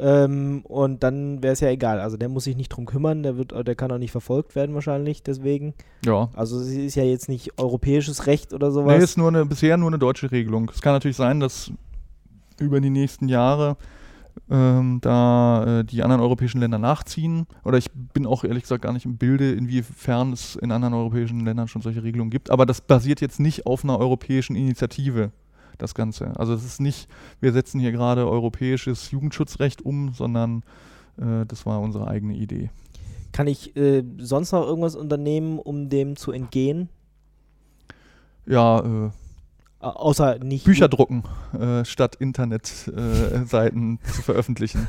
[0.00, 2.00] Ähm, und dann wäre es ja egal.
[2.00, 4.74] Also der muss sich nicht drum kümmern, der wird, der kann auch nicht verfolgt werden
[4.74, 5.74] wahrscheinlich deswegen.
[6.06, 6.30] ja.
[6.32, 8.96] Also es ist ja jetzt nicht europäisches Recht oder sowas.
[8.96, 10.70] Nee, ist nur eine, bisher nur eine deutsche Regelung.
[10.74, 11.70] Es kann natürlich sein, dass
[12.58, 13.76] über die nächsten Jahre
[14.50, 17.46] ähm, da äh, die anderen europäischen Länder nachziehen.
[17.64, 21.44] Oder ich bin auch ehrlich gesagt gar nicht im Bilde, inwiefern es in anderen europäischen
[21.44, 22.50] Ländern schon solche Regelungen gibt.
[22.50, 25.30] Aber das basiert jetzt nicht auf einer europäischen Initiative,
[25.82, 26.38] das Ganze.
[26.38, 27.08] Also es ist nicht,
[27.40, 30.62] wir setzen hier gerade europäisches Jugendschutzrecht um, sondern
[31.18, 32.70] äh, das war unsere eigene Idee.
[33.32, 36.88] Kann ich äh, sonst noch irgendwas unternehmen, um dem zu entgehen?
[38.46, 39.10] Ja, äh,
[39.80, 40.64] außer nicht.
[40.64, 41.24] Bücher drucken,
[41.58, 44.86] äh, statt Internetseiten äh, zu veröffentlichen.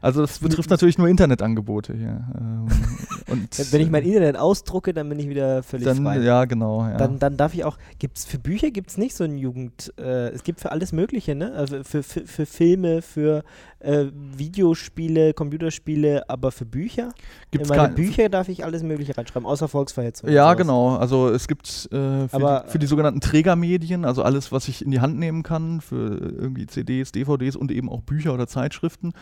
[0.00, 2.26] Also das betrifft natürlich nur Internetangebote hier.
[2.36, 2.66] Ähm,
[3.28, 6.18] und Wenn ich mein Internet ausdrucke, dann bin ich wieder völlig dann, frei.
[6.18, 6.82] Ja, genau.
[6.82, 6.96] Ja.
[6.96, 10.30] Dann, dann darf ich auch, gibt's für Bücher gibt es nicht so ein Jugend, äh,
[10.30, 11.52] es gibt für alles Mögliche, ne?
[11.52, 13.44] Also für, für, für Filme, für
[13.78, 14.06] äh,
[14.36, 17.12] Videospiele, Computerspiele, aber für Bücher?
[17.50, 20.30] Gibt's In meine kein- Bücher darf ich alles Mögliche reinschreiben, außer Volksverhetzung.
[20.30, 20.96] Ja, genau.
[20.96, 24.84] Also es gibt äh, für, Aber, die, für die sogenannten Trägermedien, also alles, was ich
[24.84, 29.12] in die Hand nehmen kann, für irgendwie CDs, DVDs und eben auch Bücher oder Zeitschriften,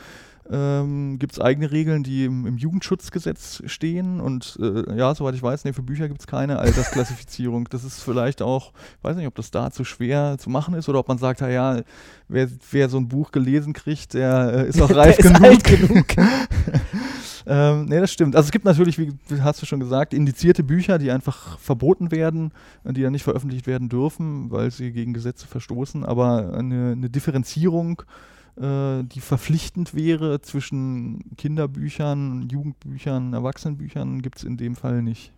[0.50, 4.20] ähm, gibt es eigene Regeln, die im, im Jugendschutzgesetz stehen.
[4.20, 7.68] Und äh, ja, soweit ich weiß, nee, für Bücher gibt es keine Altersklassifizierung.
[7.70, 10.88] das ist vielleicht auch, ich weiß nicht, ob das da zu schwer zu machen ist
[10.88, 11.80] oder ob man sagt, ja,
[12.28, 15.62] wer, wer so ein Buch gelesen kriegt, der äh, ist auch reif genug.
[15.62, 16.06] genug.
[17.52, 18.36] ähm, nee, das stimmt.
[18.36, 22.52] Also es gibt natürlich, wie hast du schon gesagt, indizierte Bücher, die einfach verboten werden,
[22.84, 26.04] die dann nicht veröffentlicht werden dürfen, weil sie gegen Gesetze verstoßen.
[26.04, 28.02] Aber eine, eine Differenzierung,
[28.56, 35.32] äh, die verpflichtend wäre zwischen Kinderbüchern, Jugendbüchern, Erwachsenenbüchern, gibt es in dem Fall nicht.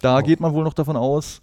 [0.00, 0.22] Da Oh.
[0.22, 1.40] geht man wohl noch davon aus,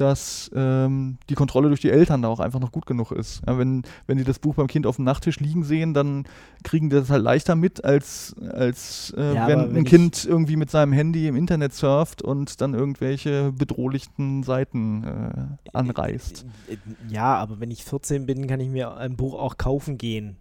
[0.00, 3.42] dass ähm, die Kontrolle durch die Eltern da auch einfach noch gut genug ist.
[3.46, 6.24] Ja, wenn, wenn die das Buch beim Kind auf dem Nachttisch liegen sehen, dann
[6.64, 10.56] kriegen die das halt leichter mit, als, als äh, Ja, wenn wenn ein Kind irgendwie
[10.56, 16.46] mit seinem Handy im Internet surft und dann irgendwelche bedrohlichen Seiten äh, anreißt.
[16.68, 16.76] Äh,
[17.08, 20.36] Ja, aber wenn ich 14 bin, kann ich mir ein Buch auch kaufen gehen.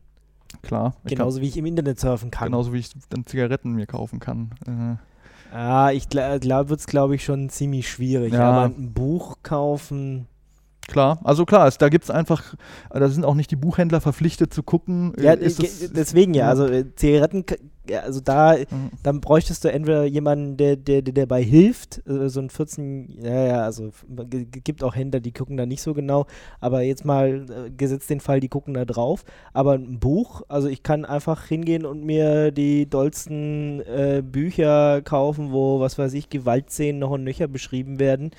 [0.63, 0.95] Klar.
[1.05, 2.51] Genauso wie ich im Internet surfen Kann, kann.
[2.51, 4.49] genauso wie ich dann Zigaretten mir kaufen kann.
[4.65, 4.95] Äh,
[5.51, 8.33] Ah, ich glaube, glaub, wird es, glaube ich, schon ziemlich schwierig.
[8.33, 8.51] Ja.
[8.51, 10.27] Aber ein Buch kaufen.
[10.89, 12.55] Klar, also klar, es, da gibt es einfach,
[12.89, 15.13] da sind auch nicht die Buchhändler verpflichtet zu gucken.
[15.17, 16.49] äh, Ja, ist ge- deswegen ja.
[16.49, 17.45] Also äh, Zigaretten,
[18.03, 18.91] also da, Mhm.
[19.01, 23.45] dann bräuchtest du entweder jemanden, der, der, der dabei hilft, äh, so ein 14, ja,
[23.47, 23.89] ja, also
[24.63, 26.25] gibt auch Händler, die gucken da nicht so genau,
[26.59, 27.45] aber jetzt mal
[27.77, 29.23] gesetzt den Fall, die gucken da drauf.
[29.53, 35.51] Aber ein Buch, also ich kann einfach hingehen und mir die dollsten äh, Bücher kaufen,
[35.51, 38.31] wo, was weiß ich, Gewaltszenen noch und nöcher beschrieben werden,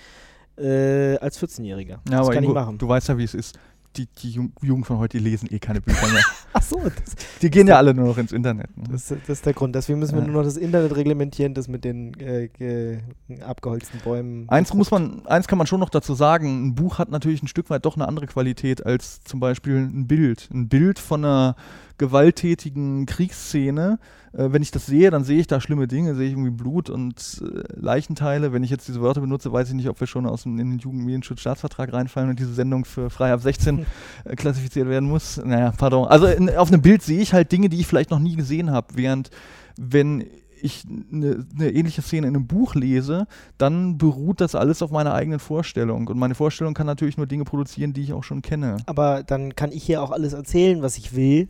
[0.61, 1.99] äh, als 14-Jähriger.
[2.11, 2.79] Ja, das kann ich machen.
[2.79, 3.59] du weißt ja, wie es ist.
[3.97, 4.31] Die, die
[4.63, 6.23] Jugend von heute, die lesen eh keine Bücher mehr.
[6.53, 8.77] Ach so, das, Die gehen ja alle nur noch ins Internet.
[8.77, 8.85] Ne?
[8.93, 9.75] Das, das ist der Grund.
[9.75, 10.27] Deswegen müssen wir Ja.
[10.29, 13.01] nur noch das Internet reglementieren, das mit den äh, ge,
[13.45, 14.49] abgeholzten Bäumen.
[14.49, 17.49] Eins muss man, eins kann man schon noch dazu sagen, ein Buch hat natürlich ein
[17.49, 20.49] Stück weit doch eine andere Qualität als zum Beispiel ein Bild.
[20.53, 21.57] Ein Bild von einer
[22.01, 23.99] gewalttätigen Kriegsszene,
[24.33, 26.89] äh, wenn ich das sehe, dann sehe ich da schlimme Dinge, sehe ich irgendwie Blut
[26.89, 28.53] und äh, Leichenteile.
[28.55, 30.71] Wenn ich jetzt diese Wörter benutze, weiß ich nicht, ob wir schon aus dem in
[30.71, 33.85] den Jugendmedienschutzstaatsvertrag reinfallen und diese Sendung für frei ab 16
[34.25, 35.37] äh, klassifiziert werden muss.
[35.45, 36.09] Naja, pardon.
[36.09, 38.71] Also in, auf einem Bild sehe ich halt Dinge, die ich vielleicht noch nie gesehen
[38.71, 39.31] habe, während
[39.77, 40.25] wenn
[40.63, 43.27] ich eine ne ähnliche Szene in einem Buch lese,
[43.59, 46.07] dann beruht das alles auf meiner eigenen Vorstellung.
[46.07, 48.77] Und meine Vorstellung kann natürlich nur Dinge produzieren, die ich auch schon kenne.
[48.87, 51.49] Aber dann kann ich hier auch alles erzählen, was ich will,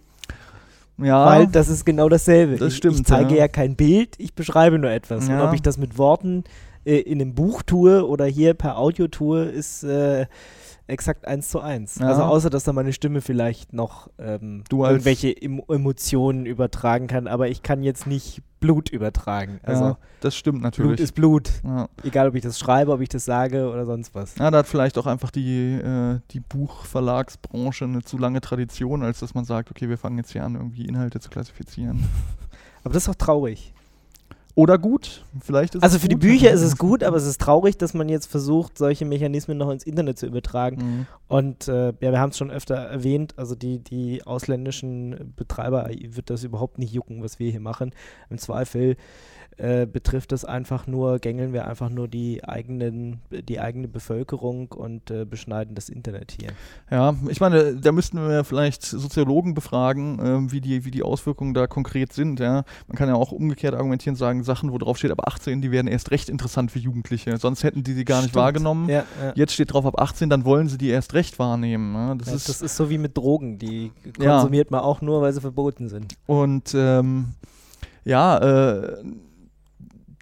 [1.03, 2.57] Ja, weil das ist genau dasselbe.
[2.57, 3.41] Das ich, stimmt, ich zeige ja.
[3.41, 3.49] ja.
[3.49, 5.29] kein Bild, ich beschreibe nur etwas.
[5.29, 5.41] Ja.
[5.41, 6.45] Und ob ich das mit Worten
[6.85, 10.27] äh, in einem Buch tue oder hier per Audio tue, ist äh,
[10.91, 11.97] exakt eins zu eins.
[11.99, 12.09] Ja.
[12.09, 17.49] Also außer, dass da meine Stimme vielleicht noch ähm, irgendwelche em Emotionen übertragen kann, aber
[17.49, 19.59] ich kann jetzt nicht Blut übertragen.
[19.63, 20.97] Also ja, das stimmt natürlich.
[20.97, 21.51] Blut ist Blut.
[21.65, 21.89] ja.
[22.05, 24.37] Egal, ob ich das schreibe, ob ich das sage oder sonst was.
[24.37, 29.21] Ja, da hat vielleicht auch einfach die, äh, die Buchverlagsbranche eine zu lange Tradition, als
[29.21, 32.05] dass man sagt, okay, wir fangen jetzt hier an, irgendwie Inhalte zu klassifizieren.
[32.85, 33.73] Aber das ist doch traurig.
[34.61, 36.17] Oder gut, vielleicht ist Also für die.
[36.17, 39.71] Bücher ist es gut, aber es ist traurig, dass man jetzt versucht, solche Mechanismen noch
[39.71, 40.77] ins Internet zu übertragen.
[40.77, 41.07] Mhm.
[41.29, 46.29] Und äh, ja, wir haben es schon öfter erwähnt, also die, die ausländischen Betreiber wird
[46.29, 47.93] das überhaupt nicht jucken, was wir hier machen.
[48.29, 48.99] Im Zweifel
[49.61, 55.11] äh, betrifft das einfach nur, gängeln wir einfach nur die eigenen, die eigene Bevölkerung und
[55.11, 56.53] äh, beschneiden das Internet hier.
[56.91, 61.53] Ja, ich meine, da müssten wir vielleicht Soziologen befragen, ähm, wie, die, wie die Auswirkungen
[61.53, 62.41] da konkret sind.
[62.41, 62.65] Ja?
[62.89, 65.89] Man kann ja auch umgekehrt argumentieren, sagen, Sachen, wo drauf steht, ab 18, die werden
[65.89, 67.37] erst recht interessant für Jugendliche.
[67.37, 68.43] Sonst hätten die sie gar nicht Stimmt.
[68.43, 68.89] wahrgenommen.
[68.89, 69.33] Ja, ja.
[69.35, 71.93] Jetzt steht drauf ab 18, dann wollen sie die erst recht wahrnehmen.
[71.95, 72.15] Ja?
[72.15, 75.43] Das ist, das ist so wie mit Drogen, die konsumiert man auch nur, weil sie
[75.43, 76.15] verboten sind.
[76.27, 77.35] Und ähm,
[78.05, 79.05] ja, äh,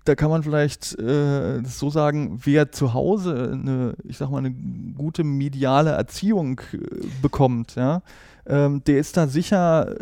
[0.09, 4.55] da kann man vielleicht äh, so sagen, wer zu Hause eine, ich sag mal, eine
[4.97, 6.79] gute mediale Erziehung äh,
[7.21, 8.03] bekommt, ja,
[8.47, 9.95] ähm, der ist da sicher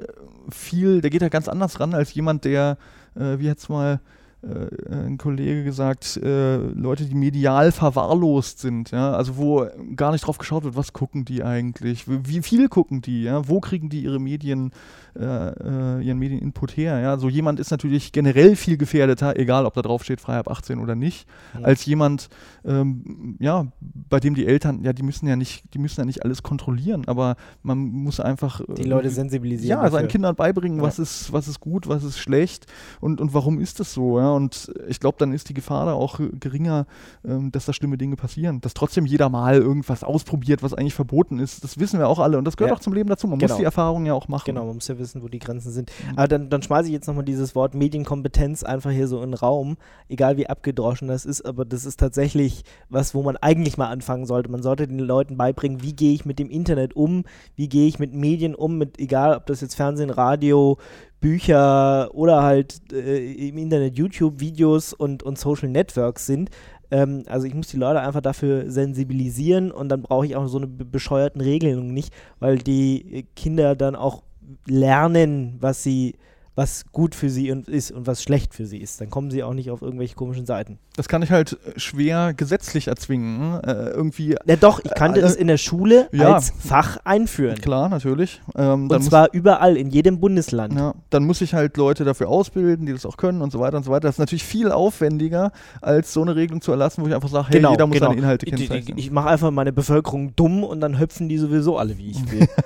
[0.48, 2.78] viel, der geht da ganz anders ran als jemand, der,
[3.16, 4.00] äh, wie jetzt mal
[4.42, 10.24] äh, ein Kollege gesagt, äh, Leute, die medial verwahrlost sind, ja, also wo gar nicht
[10.24, 13.88] drauf geschaut wird, was gucken die eigentlich, wie wie viel gucken die, ja, wo kriegen
[13.88, 14.70] die ihre Medien,
[15.18, 19.74] äh, äh, ihren Medieninput her, ja, so jemand ist natürlich generell viel gefährdeter, egal ob
[19.74, 21.26] da drauf steht, frei ab 18 oder nicht,
[21.58, 21.64] Mhm.
[21.64, 22.28] als jemand,
[22.64, 26.24] ähm, ja, bei dem die Eltern, ja, die müssen ja nicht, die müssen ja nicht
[26.24, 29.82] alles kontrollieren, aber man muss einfach Die äh, Leute sensibilisieren.
[29.82, 30.08] ja, seinen.
[30.08, 30.84] Kindern beibringen, Ja.
[30.84, 32.66] was ist, was ist gut, was ist schlecht
[33.00, 34.30] und, und warum ist das so, ja.
[34.32, 36.86] Und ich glaube, dann ist die Gefahr da auch geringer,
[37.24, 38.60] ähm, dass da schlimme Dinge passieren.
[38.60, 41.64] Dass trotzdem jeder mal irgendwas ausprobiert, was eigentlich verboten ist.
[41.64, 42.76] Das wissen wir auch alle und das gehört Ja.
[42.76, 43.26] auch zum Leben dazu.
[43.26, 43.52] Man Genau.
[43.52, 44.44] muss die Erfahrung ja auch machen.
[44.46, 45.90] Genau, man muss ja wissen, wo die Grenzen sind.
[46.10, 46.18] Mhm.
[46.18, 49.34] Aber dann, dann schmeiße ich jetzt nochmal dieses Wort Medienkompetenz einfach hier so in den
[49.34, 49.76] Raum,
[50.08, 54.26] egal wie abgedroschen das ist, aber das ist tatsächlich was, wo man eigentlich mal anfangen
[54.26, 54.50] sollte.
[54.50, 57.98] Man sollte den Leuten beibringen, wie gehe ich mit dem Internet um, wie gehe ich
[57.98, 60.78] mit Medien um, mit egal ob das jetzt Fernsehen, Radio,
[61.20, 66.50] Bücher oder halt äh, im Internet YouTube-Videos und, und Social Networks sind.
[66.90, 70.58] Ähm, also ich muss die Leute einfach dafür sensibilisieren und dann brauche ich auch so
[70.58, 74.22] eine be bescheuerten Regelung nicht, weil die Kinder dann auch
[74.66, 76.14] lernen, was sie,
[76.54, 78.98] was gut für sie und ist und was schlecht für sie ist.
[79.02, 80.78] Dann kommen sie auch nicht auf irgendwelche komischen Seiten.
[80.96, 83.60] Das kann ich halt äh, schwer gesetzlich erzwingen.
[83.62, 86.32] Äh, irgendwie, Ja doch, ich kannte Äh, es in der Schule ja.
[86.36, 87.56] als Fach einführen.
[87.60, 88.40] klar, natürlich.
[88.56, 90.72] Ähm, Und zwar überall, in jedem Bundesland.
[90.72, 93.76] Ja, dann muss ich halt Leute dafür ausbilden, die das auch können und so weiter
[93.76, 94.08] und so weiter.
[94.08, 97.48] Das ist natürlich viel aufwendiger, als so eine Regelung zu erlassen, wo ich einfach sage,
[97.48, 98.06] hey, Genau, jeder muss genau.
[98.12, 98.96] seine Inhalte Ich, ich, kennzeichnen.
[98.96, 102.48] ich mache einfach meine Bevölkerung dumm und dann hüpfen die sowieso alle, wie ich will.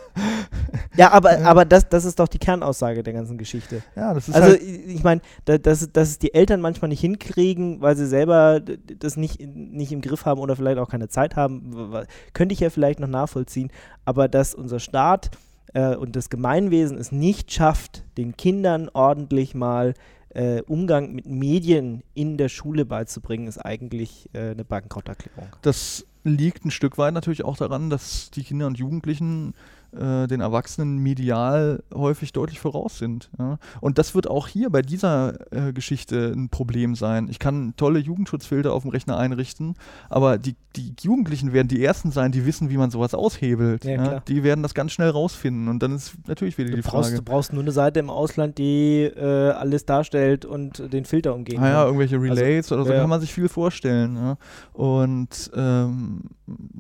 [1.01, 3.82] ja, aber, aber das, das ist doch die Kernaussage der ganzen Geschichte.
[3.96, 7.01] ja, das ist Also halt, ich meine, da, dass, dass es die Eltern manchmal nicht
[7.01, 11.36] hinkriegen, weil sie selber das nicht, nicht im Griff haben oder vielleicht auch keine Zeit
[11.36, 13.70] haben, könnte ich ja vielleicht noch nachvollziehen.
[14.05, 15.30] Aber dass unser Staat
[15.72, 19.94] äh, und das Gemeinwesen es nicht schafft, den Kindern ordentlich mal
[20.34, 25.48] äh, Umgang mit Medien in der Schule beizubringen, ist eigentlich äh, eine Bankrotterklärung.
[25.62, 29.55] das liegt ein Stück weit natürlich auch daran, dass die Kinder und Jugendlichen
[29.93, 33.30] äh, den Erwachsenen medial häufig deutlich voraus sind.
[33.38, 33.59] Ja?
[33.80, 37.28] Und das wird auch hier bei dieser äh, Geschichte ein Problem sein.
[37.30, 39.74] Ich kann tolle Jugendschutzfilter auf dem Rechner einrichten,
[40.09, 43.84] aber die, die Jugendlichen werden die Ersten sein, die wissen, wie man sowas aushebelt.
[43.84, 44.20] Ja, Ja.
[44.20, 47.16] Die werden das ganz schnell rausfinden und dann ist natürlich wieder Du die brauchst, Frage.
[47.16, 51.61] du brauchst nur eine Seite im Ausland, die äh, alles darstellt und den Filter umgehen
[51.62, 51.86] Ah ja, kann.
[51.86, 53.01] irgendwelche Relays oder so, ja.
[53.01, 54.16] kann man sich viel vorstellen.
[54.16, 54.36] Ja.
[54.72, 56.22] Und ähm,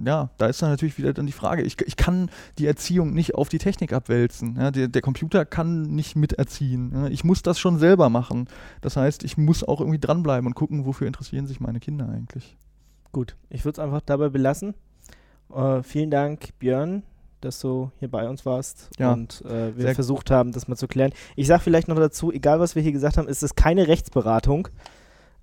[0.04, 3.34] ja, da ist dann natürlich wieder dann die Frage, ich, ich kann die Erziehung nicht
[3.34, 4.56] auf die Technik abwälzen.
[4.58, 4.70] Ja.
[4.70, 6.92] Der, der Computer kann nicht miterziehen.
[6.94, 7.06] Ja.
[7.08, 8.48] Ich muss das schon selber machen.
[8.80, 12.56] Das heißt, ich muss auch irgendwie dranbleiben und gucken, wofür interessieren sich meine Kinder eigentlich.
[13.12, 14.74] Gut, ich würde es einfach dabei belassen.
[15.52, 17.02] Äh, vielen Dank, Björn,
[17.40, 20.86] dass du hier bei uns warst Ja, und äh, wir versucht haben, das mal zu
[20.86, 21.12] klären.
[21.36, 24.68] Ich sage vielleicht noch dazu, egal was wir hier gesagt haben, ist es keine Rechtsberatung.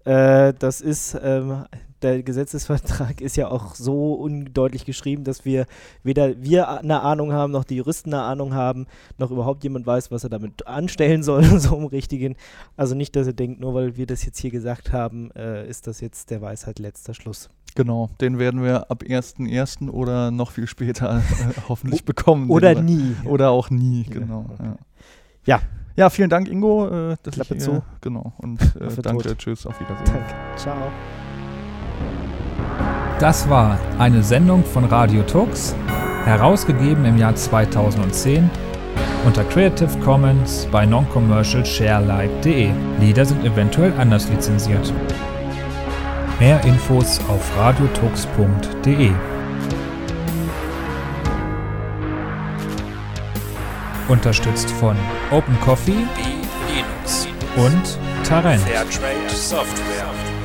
[0.07, 1.65] Äh, das ist, ähm,
[2.01, 5.65] der Gesetzesvertrag ist ja auch so undeutlich geschrieben, dass wir
[6.03, 8.87] weder wir eine Ahnung haben, noch die Juristen eine Ahnung haben,
[9.17, 12.35] noch überhaupt jemand weiß, was er damit anstellen soll, so im Richtigen.
[12.77, 15.87] Also nicht, dass ihr denkt, nur weil wir das jetzt hier gesagt haben, äh, ist
[15.87, 17.49] das jetzt der Weisheit letzter Schluss.
[17.75, 19.89] Genau, den werden wir ab 1.1.
[19.89, 22.49] oder noch viel später äh, hoffentlich bekommen.
[22.49, 23.15] Oder nie.
[23.25, 24.45] Oder auch nie, genau.
[24.59, 24.77] Ja.
[25.45, 25.61] Ja.
[25.97, 26.87] Ja, vielen Dank, Ingo.
[26.87, 27.71] Äh, dass Klappe ich, zu.
[27.71, 28.31] Äh, genau.
[28.37, 29.39] Und äh, danke, tot.
[29.39, 30.05] tschüss, auf Wiedersehen.
[30.05, 30.35] Danke.
[30.55, 30.77] Ciao.
[33.19, 35.75] Das war eine Sendung von Radio Tux,
[36.23, 38.47] herausgegeben im Jahr 2010
[39.25, 42.69] unter Creative Commons bei noncommercial sharelike.de.
[42.99, 44.93] Lieder sind eventuell anders lizenziert.
[46.39, 49.11] Mehr Infos auf radiotux.de.
[54.07, 54.95] Unterstützt von
[55.31, 56.07] Open Coffee
[57.57, 58.61] und Tarent.
[58.61, 60.36] Fairtrade Software.